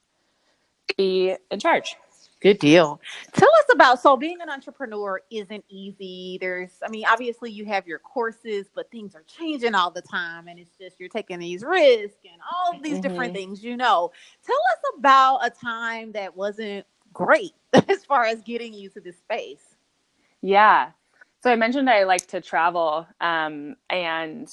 be 0.98 1.36
in 1.50 1.60
charge. 1.60 1.96
Good 2.41 2.57
deal. 2.57 3.00
Tell 3.33 3.50
us 3.50 3.65
about 3.71 4.01
so 4.01 4.17
being 4.17 4.41
an 4.41 4.50
entrepreneur 4.50 5.21
isn't 5.29 5.63
easy. 5.69 6.39
There's, 6.41 6.71
I 6.83 6.89
mean, 6.89 7.05
obviously 7.07 7.51
you 7.51 7.65
have 7.65 7.86
your 7.86 8.00
courses, 8.00 8.65
but 8.74 8.89
things 8.89 9.13
are 9.13 9.24
changing 9.27 9.75
all 9.75 9.91
the 9.91 10.01
time, 10.01 10.48
and 10.48 10.57
it's 10.57 10.75
just 10.75 11.00
you're 11.00 11.07
taking 11.07 11.38
these 11.38 11.63
risks 11.63 12.17
and 12.24 12.41
all 12.51 12.79
these 12.81 12.93
mm-hmm. 12.93 13.01
different 13.01 13.36
things. 13.36 13.63
You 13.63 13.77
know, 13.77 14.12
tell 14.43 14.57
us 14.71 14.98
about 14.98 15.45
a 15.45 15.51
time 15.51 16.13
that 16.13 16.36
wasn't 16.36 16.88
great 17.13 17.53
as 17.74 18.03
far 18.05 18.25
as 18.25 18.41
getting 18.41 18.74
you 18.74 18.89
to 18.89 19.00
this 19.00 19.17
space. 19.19 19.75
Yeah. 20.41 20.89
So 21.43 21.51
I 21.51 21.55
mentioned 21.55 21.91
I 21.91 22.05
like 22.05 22.25
to 22.27 22.41
travel, 22.41 23.05
um, 23.19 23.75
and 23.91 24.51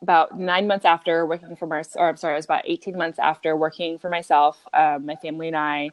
about 0.00 0.36
nine 0.36 0.66
months 0.66 0.84
after 0.84 1.24
working 1.26 1.54
for 1.54 1.66
myself, 1.66 2.02
or 2.02 2.08
I'm 2.08 2.16
sorry, 2.16 2.34
it 2.34 2.38
was 2.38 2.44
about 2.44 2.64
18 2.66 2.96
months 2.96 3.20
after 3.20 3.56
working 3.56 4.00
for 4.00 4.10
myself, 4.10 4.58
um, 4.74 5.06
my 5.06 5.14
family 5.14 5.46
and 5.46 5.56
I 5.56 5.90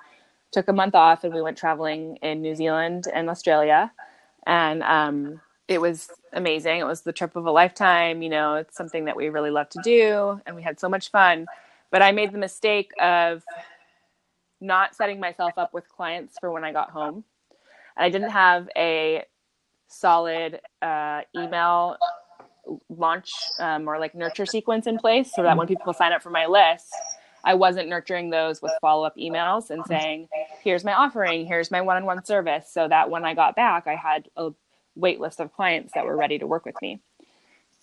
took 0.52 0.68
a 0.68 0.74
month 0.74 0.96
off 0.96 1.24
and 1.24 1.34
we 1.34 1.42
went 1.42 1.58
traveling 1.58 2.18
in 2.18 2.42
New 2.42 2.56
Zealand 2.56 3.06
and 3.14 3.30
Australia. 3.30 3.92
And 4.48 4.82
um, 4.84 5.42
it 5.68 5.80
was 5.80 6.10
amazing. 6.34 6.80
It 6.80 6.86
was 6.86 7.02
the 7.02 7.14
trip 7.14 7.36
of 7.36 7.46
a 7.46 7.52
lifetime. 7.52 8.22
You 8.22 8.30
know, 8.30 8.56
it's 8.56 8.76
something 8.76 9.06
that 9.06 9.16
we 9.16 9.30
really 9.30 9.52
love 9.52 9.70
to 9.70 9.80
do 9.84 10.42
and 10.46 10.56
we 10.56 10.64
had 10.64 10.80
so 10.80 10.90
much 10.90 11.12
fun. 11.12 11.46
But 11.92 12.02
I 12.02 12.12
made 12.12 12.32
the 12.32 12.38
mistake 12.38 12.92
of 13.00 13.44
not 14.62 14.96
setting 14.96 15.20
myself 15.20 15.54
up 15.58 15.74
with 15.74 15.88
clients 15.90 16.38
for 16.40 16.52
when 16.52 16.64
I 16.64 16.72
got 16.72 16.90
home. 16.90 17.24
And 17.96 18.06
I 18.06 18.10
didn't 18.10 18.32
have 18.32 18.70
a 18.76 19.24
solid 19.88 20.60
uh, 20.82 21.22
email 21.36 21.98
launch 22.90 23.32
um, 23.60 23.88
or 23.88 24.00
like 24.00 24.14
nurture 24.14 24.46
sequence 24.46 24.86
in 24.88 24.98
place 24.98 25.32
so 25.34 25.44
that 25.44 25.58
when 25.58 25.68
people 25.68 25.94
sign 25.94 26.12
up 26.12 26.22
for 26.22 26.30
my 26.30 26.46
list, 26.46 26.94
I 27.44 27.54
wasn't 27.54 27.90
nurturing 27.90 28.30
those 28.30 28.62
with 28.62 28.72
follow 28.82 29.06
up 29.06 29.16
emails 29.18 29.70
and 29.70 29.84
saying, 29.86 30.28
here's 30.62 30.84
my 30.84 30.94
offering, 30.94 31.46
here's 31.46 31.72
my 31.72 31.82
one 31.82 31.98
on 31.98 32.06
one 32.06 32.24
service. 32.24 32.70
So 32.72 32.88
that 32.88 33.10
when 33.10 33.26
I 33.26 33.34
got 33.34 33.56
back, 33.56 33.88
I 33.88 33.96
had 33.96 34.30
a 34.36 34.52
wait 34.96 35.20
list 35.20 35.40
of 35.40 35.54
clients 35.54 35.94
that 35.94 36.06
were 36.06 36.18
ready 36.18 36.40
to 36.40 36.48
work 36.48 36.66
with 36.66 36.76
me. 36.82 37.02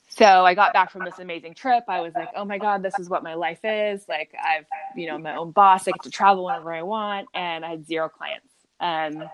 So 0.09 0.25
I 0.25 0.55
got 0.55 0.73
back 0.73 0.91
from 0.91 1.05
this 1.05 1.19
amazing 1.19 1.55
trip. 1.55 1.85
I 1.89 2.01
was 2.01 2.15
like, 2.15 2.29
oh 2.37 2.45
my 2.45 2.59
God, 2.59 2.83
this 2.83 2.99
is 2.99 3.09
what 3.09 3.23
my 3.23 3.35
life 3.35 3.61
is. 3.65 4.05
Like, 4.09 4.35
I've, 4.41 4.67
you 4.95 5.09
know, 5.09 5.19
my 5.19 5.37
own 5.37 5.51
boss. 5.51 5.89
I 5.89 5.91
get 5.91 6.03
to 6.05 6.11
travel 6.11 6.45
whenever 6.45 6.73
I 6.73 6.83
want. 6.83 7.29
And 7.35 7.65
I 7.65 7.71
had 7.71 7.87
zero 7.87 8.09
clients. 8.09 8.53
And 8.79 9.25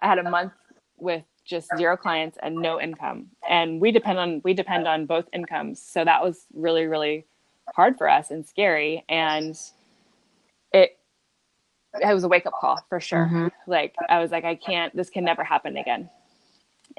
I 0.00 0.06
had 0.06 0.18
a 0.18 0.30
month 0.30 0.52
with 0.96 1.24
just 1.44 1.68
zero 1.76 1.96
clients 1.96 2.38
and 2.42 2.56
no 2.56 2.80
income. 2.80 3.26
And 3.48 3.80
we 3.80 3.90
depend 3.90 4.18
on, 4.18 4.40
we 4.44 4.54
depend 4.54 4.86
on 4.86 5.06
both 5.06 5.26
incomes. 5.32 5.82
So 5.82 6.04
that 6.04 6.22
was 6.22 6.46
really, 6.54 6.86
really 6.86 7.26
hard 7.76 7.98
for 7.98 8.08
us 8.08 8.30
and 8.30 8.44
scary. 8.44 9.04
And 9.08 9.56
it, 10.72 10.98
it 12.00 12.14
was 12.14 12.24
a 12.24 12.28
wake 12.28 12.46
up 12.46 12.54
call 12.54 12.82
for 12.88 12.98
sure. 12.98 13.26
Mm-hmm. 13.26 13.48
Like 13.66 13.94
I 14.08 14.18
was 14.18 14.30
like, 14.30 14.44
I 14.44 14.54
can't, 14.54 14.96
this 14.96 15.10
can 15.10 15.24
never 15.24 15.44
happen 15.44 15.76
again. 15.76 16.08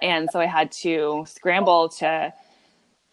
And 0.01 0.29
so 0.31 0.39
I 0.39 0.45
had 0.45 0.71
to 0.83 1.25
scramble 1.27 1.89
to 1.89 2.31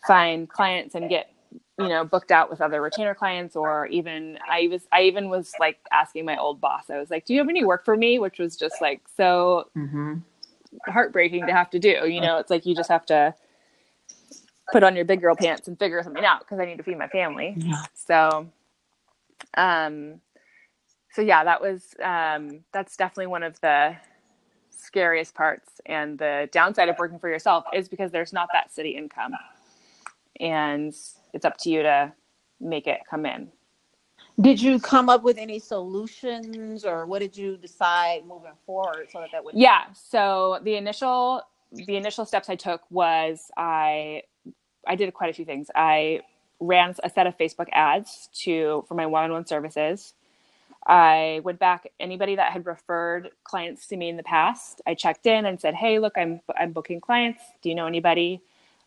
find 0.06 0.48
clients 0.48 0.94
and 0.94 1.08
get, 1.08 1.32
you 1.78 1.88
know, 1.88 2.04
booked 2.04 2.30
out 2.30 2.50
with 2.50 2.60
other 2.60 2.82
retainer 2.82 3.14
clients 3.14 3.56
or 3.56 3.86
even 3.86 4.38
I 4.48 4.68
was 4.70 4.86
I 4.92 5.02
even 5.02 5.30
was 5.30 5.52
like 5.58 5.78
asking 5.90 6.26
my 6.26 6.36
old 6.36 6.60
boss. 6.60 6.90
I 6.90 6.98
was 6.98 7.10
like, 7.10 7.24
"Do 7.24 7.32
you 7.32 7.40
have 7.40 7.48
any 7.48 7.64
work 7.64 7.84
for 7.84 7.96
me?" 7.96 8.18
which 8.18 8.38
was 8.38 8.56
just 8.56 8.80
like 8.80 9.00
so 9.16 9.70
mm-hmm. 9.76 10.16
heartbreaking 10.86 11.46
to 11.46 11.52
have 11.52 11.70
to 11.70 11.78
do. 11.78 12.06
You 12.06 12.20
know, 12.20 12.38
it's 12.38 12.50
like 12.50 12.66
you 12.66 12.76
just 12.76 12.90
have 12.90 13.06
to 13.06 13.34
put 14.72 14.82
on 14.82 14.96
your 14.96 15.04
big 15.04 15.20
girl 15.20 15.34
pants 15.34 15.68
and 15.68 15.78
figure 15.78 16.02
something 16.02 16.24
out 16.24 16.40
because 16.40 16.58
I 16.58 16.64
need 16.64 16.78
to 16.78 16.82
feed 16.82 16.98
my 16.98 17.08
family. 17.08 17.54
Yeah. 17.56 17.82
So, 17.94 18.48
um, 19.56 20.20
so 21.12 21.22
yeah, 21.22 21.44
that 21.44 21.60
was 21.60 21.94
um, 22.02 22.64
that's 22.72 22.96
definitely 22.96 23.28
one 23.28 23.42
of 23.42 23.60
the 23.60 23.96
scariest 24.70 25.34
parts. 25.34 25.80
And 25.86 26.18
the 26.18 26.48
downside 26.52 26.88
of 26.88 26.96
working 26.98 27.18
for 27.18 27.28
yourself 27.28 27.64
is 27.72 27.88
because 27.88 28.10
there's 28.10 28.32
not 28.32 28.48
that 28.52 28.72
city 28.72 28.90
income, 28.90 29.34
and 30.40 30.94
it's 31.32 31.44
up 31.44 31.56
to 31.58 31.70
you 31.70 31.82
to 31.82 32.12
make 32.60 32.86
it 32.86 33.00
come 33.08 33.26
in. 33.26 33.48
Did 34.40 34.60
you 34.60 34.80
come 34.80 35.08
up 35.08 35.22
with 35.22 35.38
any 35.38 35.60
solutions, 35.60 36.84
or 36.84 37.06
what 37.06 37.20
did 37.20 37.36
you 37.36 37.56
decide 37.56 38.26
moving 38.26 38.50
forward 38.66 39.08
so 39.12 39.20
that 39.20 39.30
that 39.30 39.44
would? 39.44 39.54
Yeah. 39.54 39.84
So 39.92 40.58
the 40.64 40.74
initial 40.74 41.42
the 41.72 41.96
initial 41.96 42.24
steps 42.24 42.48
I 42.48 42.56
took 42.56 42.82
was 42.90 43.50
I 43.56 44.22
I 44.86 44.96
did 44.96 45.12
quite 45.14 45.30
a 45.30 45.32
few 45.32 45.44
things. 45.44 45.70
I 45.74 46.20
ran 46.60 46.94
a 47.02 47.10
set 47.10 47.26
of 47.26 47.36
Facebook 47.38 47.68
ads 47.72 48.28
to 48.44 48.84
for 48.88 48.94
my 48.94 49.06
one-on-one 49.06 49.46
services. 49.46 50.14
I 50.86 51.40
went 51.44 51.58
back 51.60 51.88
anybody 52.00 52.36
that 52.36 52.52
had 52.52 52.66
referred 52.66 53.30
clients 53.44 53.86
to 53.88 53.96
me 53.96 54.08
in 54.10 54.16
the 54.16 54.24
past. 54.24 54.82
I 54.86 54.94
checked 54.94 55.26
in 55.26 55.46
and 55.46 55.60
said, 55.60 55.74
"Hey, 55.74 55.98
look, 55.98 56.14
I'm 56.16 56.40
I'm 56.58 56.72
booking 56.72 57.00
clients. 57.00 57.42
Do 57.62 57.68
you 57.70 57.74
know 57.74 57.86
anybody?" 57.86 58.42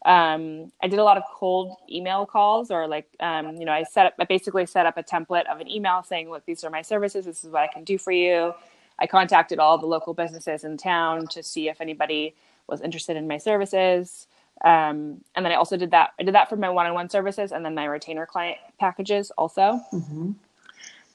Um, 0.05 0.71
I 0.83 0.87
did 0.89 0.99
a 0.99 1.03
lot 1.03 1.17
of 1.17 1.23
cold 1.33 1.75
email 1.91 2.25
calls, 2.25 2.71
or 2.71 2.87
like, 2.87 3.07
um, 3.21 3.55
you 3.57 3.65
know, 3.65 3.71
I 3.73 3.83
set 3.83 4.05
up, 4.07 4.13
I 4.19 4.25
basically 4.25 4.65
set 4.67 4.85
up 4.85 4.97
a 4.97 5.03
template 5.03 5.47
of 5.51 5.59
an 5.61 5.69
email 5.69 6.03
saying, 6.03 6.29
"Look, 6.29 6.45
these 6.45 6.63
are 6.63 6.69
my 6.69 6.83
services. 6.83 7.25
This 7.25 7.43
is 7.43 7.51
what 7.51 7.63
I 7.63 7.67
can 7.67 7.83
do 7.83 7.97
for 7.97 8.11
you." 8.11 8.53
I 8.99 9.07
contacted 9.07 9.59
all 9.59 9.77
the 9.77 9.87
local 9.87 10.13
businesses 10.13 10.63
in 10.63 10.77
town 10.77 11.27
to 11.29 11.43
see 11.43 11.69
if 11.69 11.81
anybody 11.81 12.35
was 12.67 12.81
interested 12.81 13.17
in 13.17 13.27
my 13.27 13.37
services. 13.39 14.27
Um, 14.63 15.21
and 15.35 15.45
then 15.45 15.51
I 15.51 15.55
also 15.55 15.77
did 15.77 15.91
that. 15.91 16.11
I 16.19 16.23
did 16.23 16.35
that 16.35 16.49
for 16.49 16.55
my 16.55 16.69
one-on-one 16.69 17.09
services 17.09 17.51
and 17.51 17.63
then 17.63 17.75
my 17.75 17.85
retainer 17.85 18.25
client 18.25 18.57
packages 18.79 19.31
also. 19.37 19.79
Mm-hmm. 19.93 20.31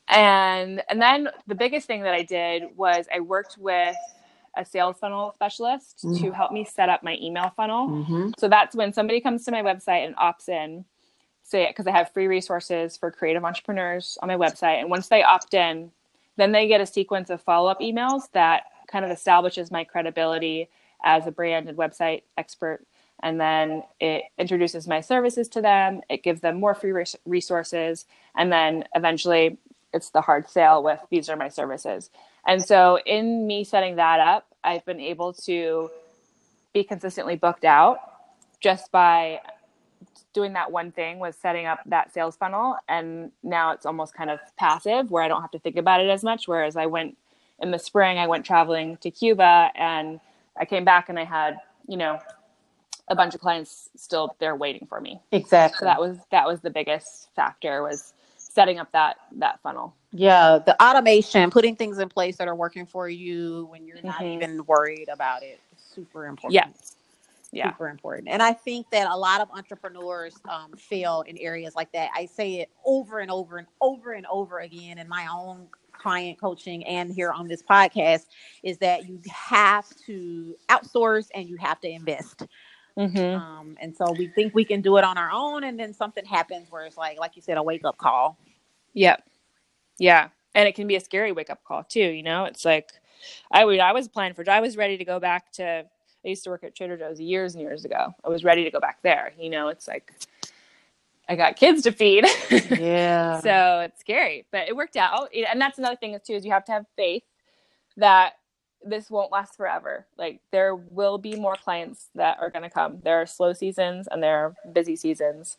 And 0.08 0.82
and 0.88 1.00
then 1.00 1.28
the 1.46 1.54
biggest 1.54 1.86
thing 1.86 2.02
that 2.02 2.14
I 2.14 2.22
did 2.22 2.64
was 2.76 3.06
I 3.14 3.20
worked 3.20 3.56
with 3.58 3.96
a 4.56 4.64
sales 4.64 4.98
funnel 4.98 5.32
specialist 5.34 6.02
mm-hmm. 6.04 6.22
to 6.22 6.32
help 6.32 6.52
me 6.52 6.64
set 6.64 6.88
up 6.88 7.02
my 7.02 7.16
email 7.20 7.52
funnel. 7.56 7.88
Mm-hmm. 7.88 8.30
So 8.38 8.48
that's 8.48 8.76
when 8.76 8.92
somebody 8.92 9.20
comes 9.20 9.44
to 9.44 9.50
my 9.50 9.62
website 9.62 10.04
and 10.04 10.16
opts 10.16 10.48
in, 10.48 10.84
say 11.42 11.66
because 11.66 11.86
I 11.86 11.92
have 11.92 12.12
free 12.12 12.26
resources 12.26 12.96
for 12.96 13.10
creative 13.10 13.44
entrepreneurs 13.44 14.18
on 14.20 14.28
my 14.28 14.36
website, 14.36 14.80
and 14.80 14.90
once 14.90 15.08
they 15.08 15.22
opt 15.22 15.54
in, 15.54 15.90
then 16.36 16.52
they 16.52 16.68
get 16.68 16.80
a 16.80 16.86
sequence 16.86 17.30
of 17.30 17.40
follow-up 17.40 17.80
emails 17.80 18.30
that 18.32 18.64
kind 18.88 19.04
of 19.04 19.10
establishes 19.10 19.70
my 19.70 19.84
credibility 19.84 20.68
as 21.02 21.26
a 21.26 21.32
brand 21.32 21.68
and 21.68 21.78
website 21.78 22.22
expert 22.36 22.84
and 23.22 23.40
then 23.40 23.82
it 24.00 24.24
introduces 24.38 24.88
my 24.88 25.00
services 25.00 25.48
to 25.50 25.62
them. 25.62 26.00
It 26.08 26.22
gives 26.22 26.40
them 26.40 26.58
more 26.60 26.74
free 26.74 26.92
res- 26.92 27.16
resources. 27.24 28.06
And 28.36 28.52
then 28.52 28.84
eventually 28.94 29.58
it's 29.92 30.10
the 30.10 30.20
hard 30.20 30.48
sale 30.48 30.82
with 30.82 31.00
these 31.10 31.28
are 31.28 31.36
my 31.36 31.48
services. 31.48 32.10
And 32.46 32.62
so 32.62 32.98
in 33.06 33.46
me 33.46 33.64
setting 33.64 33.96
that 33.96 34.20
up 34.20 34.46
i've 34.64 34.84
been 34.84 35.00
able 35.00 35.32
to 35.32 35.90
be 36.72 36.84
consistently 36.84 37.36
booked 37.36 37.64
out 37.64 37.98
just 38.60 38.92
by 38.92 39.40
doing 40.32 40.52
that 40.52 40.70
one 40.70 40.92
thing 40.92 41.18
was 41.18 41.36
setting 41.36 41.66
up 41.66 41.80
that 41.86 42.12
sales 42.14 42.36
funnel. 42.36 42.76
And 42.88 43.32
now 43.42 43.72
it's 43.72 43.84
almost 43.84 44.14
kind 44.14 44.30
of 44.30 44.40
passive 44.56 45.10
where 45.10 45.22
i 45.22 45.28
don't 45.28 45.42
have 45.42 45.50
to 45.52 45.58
think 45.58 45.76
about 45.76 46.00
it 46.00 46.08
as 46.08 46.24
much. 46.24 46.48
Whereas 46.48 46.76
i 46.76 46.86
went 46.86 47.16
in 47.60 47.70
the 47.70 47.78
spring 47.78 48.18
i 48.18 48.26
went 48.26 48.44
traveling 48.44 48.96
to 48.98 49.10
cuba 49.10 49.70
and 49.76 50.18
i 50.56 50.64
came 50.64 50.84
back 50.84 51.08
and 51.08 51.18
i 51.18 51.24
had 51.24 51.58
you 51.86 51.96
know 51.96 52.18
a 53.08 53.16
bunch 53.16 53.34
of 53.34 53.40
clients 53.40 53.90
still 53.96 54.34
there 54.38 54.56
waiting 54.56 54.86
for 54.86 55.00
me. 55.00 55.20
Exactly. 55.32 55.78
So 55.80 55.84
that 55.84 56.00
was 56.00 56.18
that 56.30 56.46
was 56.46 56.60
the 56.60 56.70
biggest 56.70 57.28
factor 57.34 57.82
was 57.82 58.14
setting 58.36 58.78
up 58.78 58.90
that 58.92 59.16
that 59.36 59.60
funnel. 59.62 59.94
Yeah, 60.12 60.58
the 60.64 60.80
automation, 60.82 61.50
putting 61.50 61.76
things 61.76 61.98
in 61.98 62.08
place 62.08 62.36
that 62.36 62.48
are 62.48 62.54
working 62.54 62.86
for 62.86 63.08
you 63.08 63.66
when 63.70 63.86
you're 63.86 64.02
not 64.02 64.16
mm-hmm. 64.16 64.42
even 64.42 64.64
worried 64.66 65.08
about 65.10 65.42
it. 65.42 65.60
Super 65.76 66.26
important. 66.26 66.54
Yeah. 66.54 66.68
Yeah. 67.54 67.70
Super 67.70 67.90
important. 67.90 68.28
And 68.28 68.42
I 68.42 68.54
think 68.54 68.88
that 68.92 69.10
a 69.10 69.16
lot 69.16 69.42
of 69.42 69.50
entrepreneurs 69.50 70.34
um, 70.48 70.72
fail 70.72 71.22
in 71.26 71.36
areas 71.36 71.74
like 71.76 71.92
that. 71.92 72.08
I 72.14 72.24
say 72.24 72.60
it 72.60 72.70
over 72.86 73.18
and 73.18 73.30
over 73.30 73.58
and 73.58 73.66
over 73.82 74.12
and 74.12 74.24
over 74.26 74.60
again 74.60 74.96
in 74.96 75.06
my 75.06 75.26
own 75.30 75.68
client 75.92 76.40
coaching 76.40 76.84
and 76.86 77.12
here 77.12 77.30
on 77.30 77.46
this 77.46 77.62
podcast 77.62 78.26
is 78.62 78.78
that 78.78 79.06
you 79.06 79.20
have 79.30 79.86
to 80.06 80.56
outsource 80.68 81.28
and 81.34 81.48
you 81.48 81.56
have 81.56 81.78
to 81.80 81.88
invest. 81.88 82.46
Mm-hmm. 82.98 83.36
Um, 83.36 83.76
and 83.80 83.96
so 83.96 84.12
we 84.12 84.28
think 84.28 84.54
we 84.54 84.64
can 84.64 84.80
do 84.80 84.96
it 84.98 85.04
on 85.04 85.16
our 85.16 85.30
own, 85.30 85.64
and 85.64 85.78
then 85.78 85.94
something 85.94 86.24
happens 86.24 86.70
where 86.70 86.84
it's 86.84 86.96
like, 86.96 87.18
like 87.18 87.36
you 87.36 87.42
said, 87.42 87.56
a 87.56 87.62
wake 87.62 87.84
up 87.84 87.98
call. 87.98 88.36
Yep. 88.94 89.22
Yeah. 89.98 90.28
And 90.54 90.68
it 90.68 90.74
can 90.74 90.86
be 90.86 90.96
a 90.96 91.00
scary 91.00 91.32
wake 91.32 91.50
up 91.50 91.64
call 91.64 91.84
too. 91.84 92.00
You 92.00 92.22
know, 92.22 92.44
it's 92.44 92.64
like 92.64 92.90
I 93.50 93.64
would 93.64 93.78
I 93.78 93.92
was 93.92 94.08
planning 94.08 94.34
for 94.34 94.48
I 94.50 94.60
was 94.60 94.76
ready 94.76 94.98
to 94.98 95.04
go 95.04 95.18
back 95.18 95.50
to 95.52 95.84
I 96.24 96.28
used 96.28 96.44
to 96.44 96.50
work 96.50 96.64
at 96.64 96.74
Trader 96.74 96.96
Joe's 96.96 97.20
years 97.20 97.54
and 97.54 97.62
years 97.62 97.84
ago. 97.84 98.14
I 98.24 98.28
was 98.28 98.44
ready 98.44 98.64
to 98.64 98.70
go 98.70 98.80
back 98.80 98.98
there. 99.02 99.32
You 99.38 99.50
know, 99.50 99.68
it's 99.68 99.88
like 99.88 100.12
I 101.28 101.36
got 101.36 101.56
kids 101.56 101.82
to 101.82 101.92
feed. 101.92 102.26
Yeah. 102.78 103.40
so 103.40 103.80
it's 103.80 104.00
scary, 104.00 104.46
but 104.50 104.68
it 104.68 104.76
worked 104.76 104.96
out. 104.96 105.30
And 105.34 105.60
that's 105.60 105.78
another 105.78 105.96
thing 105.96 106.18
too 106.24 106.34
is 106.34 106.44
you 106.44 106.52
have 106.52 106.64
to 106.66 106.72
have 106.72 106.86
faith 106.96 107.22
that 107.96 108.34
this 108.84 109.10
won't 109.10 109.32
last 109.32 109.56
forever. 109.56 110.06
Like 110.16 110.40
there 110.50 110.74
will 110.74 111.18
be 111.18 111.36
more 111.36 111.56
clients 111.56 112.08
that 112.14 112.38
are 112.40 112.50
going 112.50 112.62
to 112.62 112.70
come. 112.70 112.98
There 113.02 113.20
are 113.20 113.26
slow 113.26 113.52
seasons 113.52 114.08
and 114.10 114.22
there 114.22 114.38
are 114.38 114.54
busy 114.72 114.96
seasons, 114.96 115.58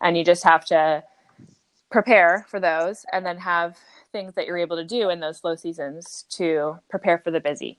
and 0.00 0.16
you 0.16 0.24
just 0.24 0.44
have 0.44 0.64
to 0.66 1.04
prepare 1.90 2.46
for 2.48 2.58
those 2.58 3.04
and 3.12 3.24
then 3.24 3.38
have 3.38 3.76
things 4.12 4.34
that 4.34 4.46
you're 4.46 4.58
able 4.58 4.76
to 4.76 4.84
do 4.84 5.10
in 5.10 5.20
those 5.20 5.38
slow 5.38 5.54
seasons 5.54 6.24
to 6.30 6.78
prepare 6.88 7.18
for 7.18 7.30
the 7.30 7.40
busy. 7.40 7.78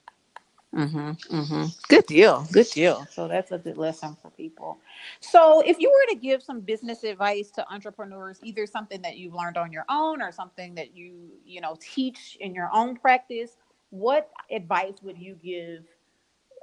Mm-hmm, 0.74 1.36
mm-hmm. 1.36 1.66
Good 1.88 2.06
deal. 2.08 2.48
Good 2.52 2.68
deal. 2.72 3.06
So 3.12 3.28
that's 3.28 3.52
a 3.52 3.60
good 3.60 3.78
lesson 3.78 4.18
for 4.22 4.32
people. 4.32 4.80
So 5.20 5.62
if 5.62 5.80
you 5.80 5.90
were 5.90 6.14
to 6.14 6.20
give 6.20 6.42
some 6.42 6.62
business 6.62 7.04
advice 7.04 7.52
to 7.52 7.72
entrepreneurs, 7.72 8.40
either 8.42 8.66
something 8.66 9.02
that 9.04 9.18
you've 9.18 9.36
learned 9.36 9.58
on 9.58 9.72
your 9.72 9.86
own 9.88 10.22
or 10.22 10.32
something 10.32 10.74
that 10.76 10.96
you, 10.96 11.30
you 11.46 11.62
know, 11.62 11.78
teach 11.80 12.38
in 12.40 12.56
your 12.56 12.70
own 12.74 12.96
practice, 12.96 13.52
what 13.94 14.32
advice 14.50 14.96
would 15.04 15.20
you 15.20 15.36
give 15.36 15.86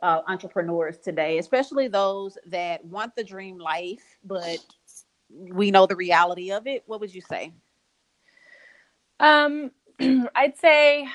uh, 0.03 0.21
entrepreneurs 0.27 0.99
today, 0.99 1.39
especially 1.39 1.87
those 1.87 2.37
that 2.47 2.85
want 2.85 3.15
the 3.15 3.23
dream 3.23 3.57
life, 3.57 4.19
but 4.25 4.59
we 5.31 5.71
know 5.71 5.87
the 5.87 5.95
reality 5.95 6.51
of 6.51 6.67
it? 6.67 6.83
What 6.87 6.99
would 6.99 7.15
you 7.15 7.21
say? 7.21 7.53
Um, 9.21 9.71
I'd 10.35 10.59
say, 10.59 11.07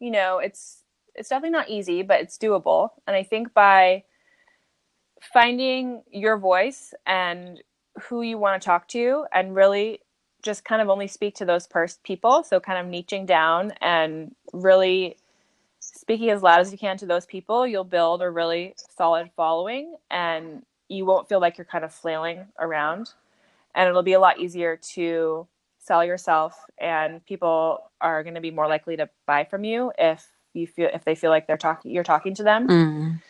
you 0.00 0.10
know, 0.10 0.38
it's 0.38 0.82
it's 1.14 1.28
definitely 1.28 1.50
not 1.50 1.70
easy, 1.70 2.02
but 2.02 2.20
it's 2.20 2.36
doable. 2.36 2.88
And 3.06 3.14
I 3.14 3.22
think 3.22 3.54
by 3.54 4.02
finding 5.32 6.02
your 6.10 6.36
voice 6.36 6.92
and 7.06 7.62
who 8.02 8.22
you 8.22 8.38
want 8.38 8.60
to 8.60 8.66
talk 8.66 8.88
to 8.88 9.24
and 9.32 9.54
really 9.54 10.00
just 10.46 10.64
kind 10.64 10.80
of 10.80 10.88
only 10.88 11.08
speak 11.08 11.34
to 11.34 11.44
those 11.44 11.66
pers- 11.66 11.98
people. 12.04 12.42
So 12.42 12.58
kind 12.58 12.78
of 12.78 12.86
niching 12.90 13.26
down 13.26 13.72
and 13.82 14.34
really 14.54 15.18
speaking 15.80 16.30
as 16.30 16.42
loud 16.42 16.60
as 16.60 16.72
you 16.72 16.78
can 16.78 16.96
to 16.96 17.06
those 17.06 17.26
people 17.26 17.66
you'll 17.66 17.84
build 17.84 18.22
a 18.22 18.30
really 18.30 18.74
solid 18.96 19.30
following 19.36 19.96
and 20.10 20.64
you 20.88 21.04
won't 21.04 21.28
feel 21.28 21.40
like 21.40 21.58
you're 21.58 21.64
kind 21.64 21.84
of 21.84 21.92
flailing 21.92 22.46
around. 22.58 23.12
And 23.74 23.88
it'll 23.88 24.02
be 24.02 24.14
a 24.14 24.20
lot 24.20 24.38
easier 24.38 24.76
to 24.94 25.46
sell 25.78 26.04
yourself 26.04 26.64
and 26.78 27.24
people 27.26 27.78
are 28.00 28.22
going 28.22 28.34
to 28.34 28.40
be 28.40 28.50
more 28.50 28.68
likely 28.68 28.96
to 28.96 29.08
buy 29.26 29.44
from 29.44 29.64
you 29.64 29.92
if 29.98 30.26
you 30.52 30.66
feel 30.66 30.90
if 30.92 31.04
they 31.04 31.14
feel 31.14 31.30
like 31.30 31.46
they're 31.46 31.56
talking 31.56 31.92
you're 31.92 32.02
talking 32.02 32.34
to 32.34 32.42
them. 32.42 32.66
Mm. 32.66 33.22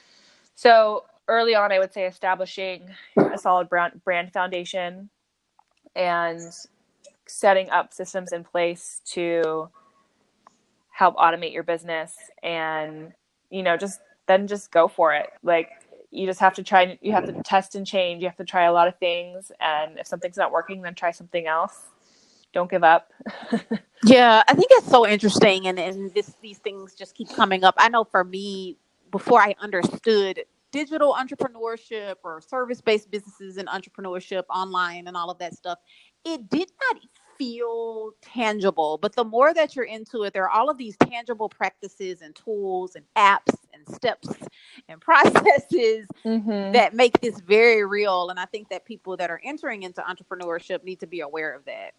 so 0.54 1.04
early 1.28 1.54
on 1.54 1.70
i 1.70 1.78
would 1.78 1.92
say 1.92 2.06
establishing 2.06 2.88
a 3.34 3.36
solid 3.36 3.68
brand, 3.68 4.00
brand 4.04 4.32
foundation 4.32 5.10
and 5.94 6.40
setting 7.28 7.70
up 7.70 7.92
systems 7.94 8.32
in 8.32 8.44
place 8.44 9.02
to 9.06 9.70
help 10.90 11.16
automate 11.16 11.52
your 11.52 11.62
business 11.62 12.14
and 12.42 13.12
you 13.50 13.62
know 13.62 13.76
just 13.76 14.00
then 14.26 14.46
just 14.46 14.70
go 14.72 14.88
for 14.88 15.14
it. 15.14 15.30
Like 15.42 15.70
you 16.10 16.26
just 16.26 16.40
have 16.40 16.54
to 16.54 16.62
try 16.64 16.98
you 17.02 17.12
have 17.12 17.26
to 17.26 17.42
test 17.44 17.74
and 17.76 17.86
change. 17.86 18.22
You 18.22 18.28
have 18.28 18.36
to 18.38 18.44
try 18.44 18.64
a 18.64 18.72
lot 18.72 18.88
of 18.88 18.98
things. 18.98 19.52
And 19.60 19.98
if 19.98 20.06
something's 20.06 20.36
not 20.38 20.52
working 20.52 20.82
then 20.82 20.94
try 20.94 21.12
something 21.12 21.46
else. 21.46 21.80
Don't 22.54 22.70
give 22.70 22.84
up. 22.84 23.12
Yeah, 24.04 24.42
I 24.48 24.54
think 24.54 24.68
it's 24.72 24.88
so 24.90 25.06
interesting, 25.06 25.68
and 25.68 25.78
and 25.78 26.14
this 26.14 26.34
these 26.42 26.58
things 26.58 26.94
just 26.94 27.14
keep 27.16 27.28
coming 27.36 27.64
up. 27.64 27.74
I 27.78 27.90
know 27.90 28.04
for 28.04 28.24
me, 28.24 28.78
before 29.12 29.40
I 29.42 29.54
understood 29.60 30.44
digital 30.72 31.14
entrepreneurship 31.14 32.16
or 32.24 32.40
service 32.40 32.80
based 32.80 33.10
businesses 33.10 33.58
and 33.58 33.68
entrepreneurship 33.68 34.44
online 34.50 35.08
and 35.08 35.16
all 35.18 35.30
of 35.30 35.38
that 35.40 35.54
stuff, 35.54 35.80
it 36.26 36.50
did 36.50 36.70
not 36.82 37.02
feel 37.38 38.12
tangible. 38.22 38.98
But 38.98 39.14
the 39.14 39.24
more 39.24 39.54
that 39.54 39.76
you're 39.76 39.84
into 39.84 40.24
it, 40.24 40.34
there 40.34 40.44
are 40.44 40.50
all 40.50 40.70
of 40.70 40.78
these 40.78 40.96
tangible 40.96 41.48
practices 41.48 42.22
and 42.22 42.34
tools 42.34 42.96
and 42.96 43.04
apps 43.16 43.56
and 43.72 43.88
steps 43.94 44.28
and 44.88 45.00
processes 45.02 46.06
mm-hmm. 46.24 46.72
that 46.72 46.94
make 46.94 47.20
this 47.20 47.40
very 47.40 47.84
real. 47.84 48.30
And 48.30 48.40
I 48.40 48.46
think 48.46 48.68
that 48.70 48.84
people 48.84 49.16
that 49.18 49.30
are 49.30 49.40
entering 49.44 49.82
into 49.82 50.02
entrepreneurship 50.02 50.84
need 50.84 51.00
to 51.00 51.06
be 51.06 51.20
aware 51.20 51.54
of 51.54 51.64
that. 51.66 51.92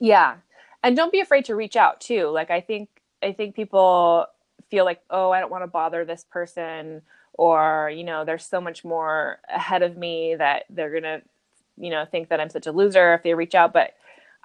yeah 0.00 0.36
and 0.84 0.96
don't 0.96 1.10
be 1.10 1.20
afraid 1.20 1.46
to 1.46 1.56
reach 1.56 1.74
out 1.74 2.00
too 2.00 2.28
like 2.28 2.50
i 2.50 2.60
think 2.60 2.88
i 3.22 3.32
think 3.32 3.56
people 3.56 4.26
feel 4.70 4.84
like 4.84 5.00
oh 5.10 5.32
i 5.32 5.40
don't 5.40 5.50
want 5.50 5.64
to 5.64 5.68
bother 5.68 6.04
this 6.04 6.24
person 6.30 7.02
or 7.32 7.90
you 7.92 8.04
know 8.04 8.24
there's 8.24 8.44
so 8.46 8.60
much 8.60 8.84
more 8.84 9.40
ahead 9.52 9.82
of 9.82 9.96
me 9.96 10.36
that 10.36 10.64
they're 10.70 10.92
gonna 10.92 11.20
you 11.76 11.90
know 11.90 12.04
think 12.04 12.28
that 12.28 12.40
i'm 12.40 12.50
such 12.50 12.66
a 12.66 12.72
loser 12.72 13.14
if 13.14 13.22
they 13.22 13.34
reach 13.34 13.54
out 13.54 13.72
but 13.72 13.94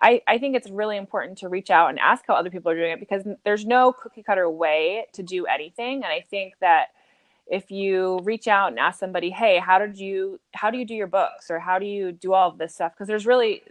I, 0.02 0.22
I 0.28 0.38
think 0.38 0.56
it's 0.56 0.70
really 0.70 0.96
important 0.96 1.40
to 1.40 1.50
reach 1.50 1.70
out 1.70 1.90
and 1.90 2.00
ask 2.00 2.24
how 2.26 2.36
other 2.36 2.50
people 2.50 2.72
are 2.72 2.76
doing 2.76 2.92
it 2.92 3.00
because 3.02 3.28
there's 3.44 3.66
no 3.66 3.92
cookie 3.92 4.24
cutter 4.24 4.50
way 4.50 5.06
to 5.14 5.24
do 5.24 5.46
anything. 5.46 5.96
And 5.96 6.06
i 6.06 6.22
think 6.30 6.54
that 6.62 6.88
if 7.48 7.72
you 7.72 8.20
reach 8.24 8.48
out 8.48 8.70
and 8.70 8.80
ask 8.80 9.00
somebody 9.00 9.30
hey 9.30 9.58
how 9.60 9.78
did 9.80 9.98
you 9.98 10.40
how 10.54 10.72
do 10.72 10.78
you 10.78 10.86
do 10.86 10.94
your 10.96 11.08
books? 11.08 11.52
Or 11.52 11.60
how 11.60 11.80
do 11.80 11.86
you 11.86 12.12
do 12.12 12.34
all 12.34 12.50
of 12.50 12.58
this 12.58 12.74
stuff? 12.76 12.94
Because 12.94 13.08
there's 13.08 13.26
really 13.26 13.62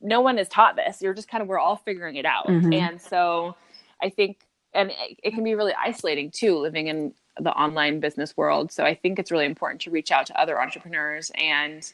no 0.00 0.20
one 0.20 0.38
is 0.38 0.48
taught 0.48 0.76
this. 0.76 1.00
You're 1.00 1.14
just 1.14 1.28
kind 1.28 1.42
of 1.42 1.48
we're 1.48 1.58
all 1.58 1.76
figuring 1.76 2.16
it 2.16 2.26
out. 2.26 2.46
Mhm. 2.48 2.74
and 2.74 3.00
so 3.00 3.54
i 4.02 4.08
think 4.10 4.40
and 4.74 4.90
it, 4.90 5.18
it 5.22 5.30
can 5.34 5.44
be 5.44 5.54
really 5.54 5.74
isolating 5.80 6.30
too 6.30 6.56
living 6.58 6.88
in 6.88 7.14
the 7.38 7.52
online 7.52 8.00
business 8.00 8.36
world. 8.36 8.72
So 8.72 8.82
i 8.84 8.94
think 8.94 9.18
it's 9.20 9.30
really 9.30 9.46
important 9.46 9.80
to 9.82 9.92
reach 9.92 10.10
out 10.10 10.26
to 10.26 10.40
other 10.40 10.60
entrepreneurs 10.60 11.30
and 11.36 11.92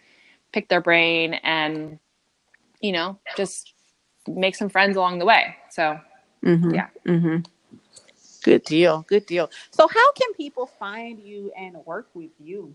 pick 0.52 0.68
their 0.68 0.80
brain 0.80 1.34
and 1.42 1.98
you 2.80 2.92
know 2.92 3.18
just 3.36 3.74
make 4.28 4.54
some 4.54 4.68
friends 4.68 4.96
along 4.96 5.18
the 5.18 5.24
way 5.24 5.56
so 5.70 5.98
Mm-hmm. 6.44 6.74
Yeah. 6.74 6.88
Mm-hmm. 7.06 7.36
Good 8.42 8.64
deal. 8.64 9.04
Good 9.08 9.26
deal. 9.26 9.50
So, 9.70 9.86
how 9.86 10.12
can 10.12 10.32
people 10.34 10.66
find 10.66 11.20
you 11.20 11.52
and 11.56 11.76
work 11.86 12.08
with 12.14 12.32
you? 12.38 12.74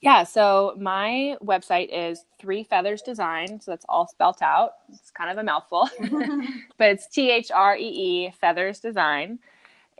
yeah 0.00 0.24
so 0.24 0.74
my 0.80 1.36
website 1.44 1.88
is 1.92 2.24
three 2.40 2.64
feathers 2.64 3.02
design 3.02 3.60
so 3.60 3.70
that's 3.70 3.86
all 3.88 4.08
spelt 4.08 4.42
out 4.42 4.72
it's 4.92 5.12
kind 5.12 5.30
of 5.30 5.38
a 5.38 5.44
mouthful 5.44 5.88
but 6.76 6.90
it's 6.90 7.06
t-h-r-e-e 7.06 8.32
feathers 8.40 8.80
design 8.80 9.38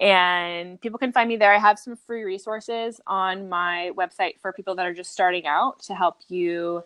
and 0.00 0.81
people 0.81 0.98
can 0.98 1.12
find 1.12 1.28
me 1.28 1.37
there. 1.37 1.52
I 1.52 1.59
have 1.59 1.78
some 1.78 1.96
free 1.96 2.24
resources 2.24 3.00
on 3.07 3.48
my 3.48 3.92
website 3.96 4.40
for 4.40 4.52
people 4.52 4.74
that 4.76 4.87
are 4.87 4.94
just 4.94 5.12
starting 5.12 5.46
out 5.46 5.81
to 5.85 5.94
help 5.94 6.18
you 6.28 6.83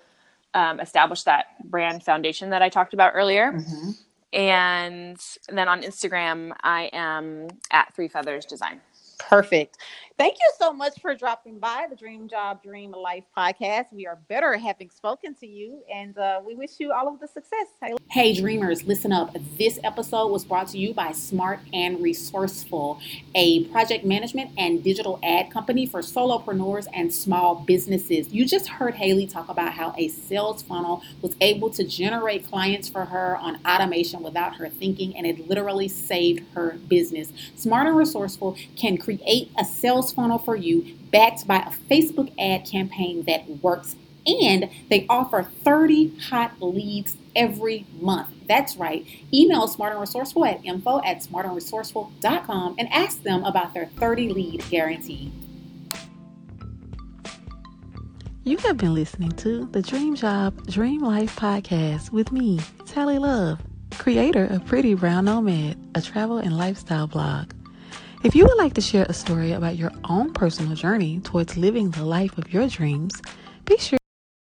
um, 0.57 0.81
establish 0.81 1.23
that 1.25 1.47
brand 1.65 2.03
foundation 2.03 2.51
that 2.51 2.63
i 2.63 2.69
talked 2.69 2.95
about 2.95 3.13
earlier. 3.15 3.53
Mm-hmm. 3.53 3.91
and 4.33 5.19
then 5.51 5.69
on 5.69 5.83
instagram 5.83 6.53
i 6.63 6.89
am 6.93 7.49
at 7.71 7.95
three 7.95 8.09
feathers 8.09 8.45
design 8.47 8.81
Perfect. 9.19 9.79
Thank 10.19 10.37
you 10.41 10.51
so 10.59 10.73
much 10.73 10.99
for 11.03 11.15
dropping 11.15 11.59
by 11.59 11.87
the 11.91 11.95
Dream 11.95 12.27
Job 12.27 12.63
Dream 12.63 12.91
Life 12.93 13.25
podcast. 13.37 13.93
We 13.93 14.07
are 14.07 14.19
better 14.29 14.57
having 14.57 14.89
spoken 14.89 15.35
to 15.35 15.47
you, 15.47 15.83
and 15.93 16.17
uh, 16.17 16.41
we 16.43 16.55
wish 16.55 16.71
you 16.79 16.91
all 16.91 17.07
of 17.07 17.21
the 17.21 17.29
success. 17.29 17.67
Hey, 18.11 18.33
dreamers, 18.33 18.85
listen 18.85 19.13
up. 19.13 19.37
This 19.59 19.79
episode 19.85 20.29
was 20.29 20.43
brought 20.43 20.69
to 20.69 20.79
you 20.79 20.95
by 20.95 21.13
Smart 21.13 21.61
and 21.75 22.03
Resourceful, 22.03 22.99
a 23.35 23.65
project 23.65 24.07
management 24.07 24.53
and 24.57 24.83
digital 24.83 25.19
ad 25.23 25.51
company 25.51 25.85
for 25.85 26.01
solopreneurs 26.01 26.87
and 26.95 27.13
small 27.13 27.57
businesses. 27.57 28.33
You 28.33 28.47
just 28.47 28.69
heard 28.69 28.95
Haley 28.95 29.27
talk 29.27 29.51
about 29.51 29.75
how 29.75 29.93
a 29.99 30.09
sales 30.09 30.63
funnel 30.63 31.03
was 31.21 31.37
able 31.43 31.69
to 31.69 31.85
generate 31.85 32.49
clients 32.49 32.89
for 32.89 33.05
her 33.05 33.37
on 33.37 33.59
automation 33.67 34.23
without 34.23 34.57
her 34.57 34.71
thinking, 34.71 35.15
and 35.15 35.27
it 35.27 35.47
literally 35.47 35.89
saved 35.89 36.43
her 36.55 36.79
business. 36.89 37.35
Smart 37.55 37.87
and 37.87 37.99
Resourceful 37.99 38.57
can 38.77 38.97
create 39.07 39.51
a 39.57 39.65
sales 39.65 40.13
funnel 40.13 40.39
for 40.39 40.57
you 40.57 40.97
backed 41.13 41.47
by 41.47 41.59
a 41.59 41.71
Facebook 41.89 42.33
ad 42.39 42.67
campaign 42.67 43.23
that 43.25 43.49
works 43.63 43.95
and 44.27 44.69
they 44.91 45.07
offer 45.09 45.45
30 45.63 46.19
hot 46.19 46.61
leads 46.61 47.17
every 47.37 47.87
month. 48.01 48.31
That's 48.49 48.77
right. 48.77 49.07
Email 49.33 49.69
Smart 49.69 49.93
and 49.93 50.01
Resourceful 50.01 50.45
at 50.45 50.65
info 50.65 51.01
at 51.05 51.19
smartandresourceful.com 51.19 52.75
and 52.79 52.89
ask 52.93 53.23
them 53.23 53.45
about 53.45 53.73
their 53.73 53.87
30 53.87 54.31
lead 54.31 54.65
guarantee. 54.69 55.33
You 58.43 58.57
have 58.59 58.77
been 58.77 58.95
listening 58.95 59.33
to 59.33 59.67
the 59.67 59.83
Dream 59.83 60.15
Job, 60.15 60.67
Dream 60.67 61.03
Life 61.03 61.37
podcast 61.37 62.11
with 62.11 62.31
me, 62.31 62.61
Tally 62.85 63.19
Love, 63.19 63.61
creator 63.93 64.47
of 64.47 64.65
Pretty 64.67 64.95
Brown 64.95 65.25
Nomad, 65.25 65.77
a 65.97 66.01
travel 66.01 66.39
and 66.39 66.57
lifestyle 66.57 67.09
blog. 67.09 67.56
If 68.23 68.35
you 68.35 68.45
would 68.45 68.57
like 68.59 68.75
to 68.75 68.81
share 68.81 69.07
a 69.09 69.13
story 69.13 69.53
about 69.53 69.77
your 69.77 69.93
own 70.09 70.33
personal 70.33 70.75
journey 70.75 71.21
towards 71.21 71.57
living 71.57 71.91
the 71.91 72.05
life 72.05 72.37
of 72.39 72.53
your 72.53 72.67
dreams, 72.67 73.21
be 73.67 73.77
sure 73.79 73.99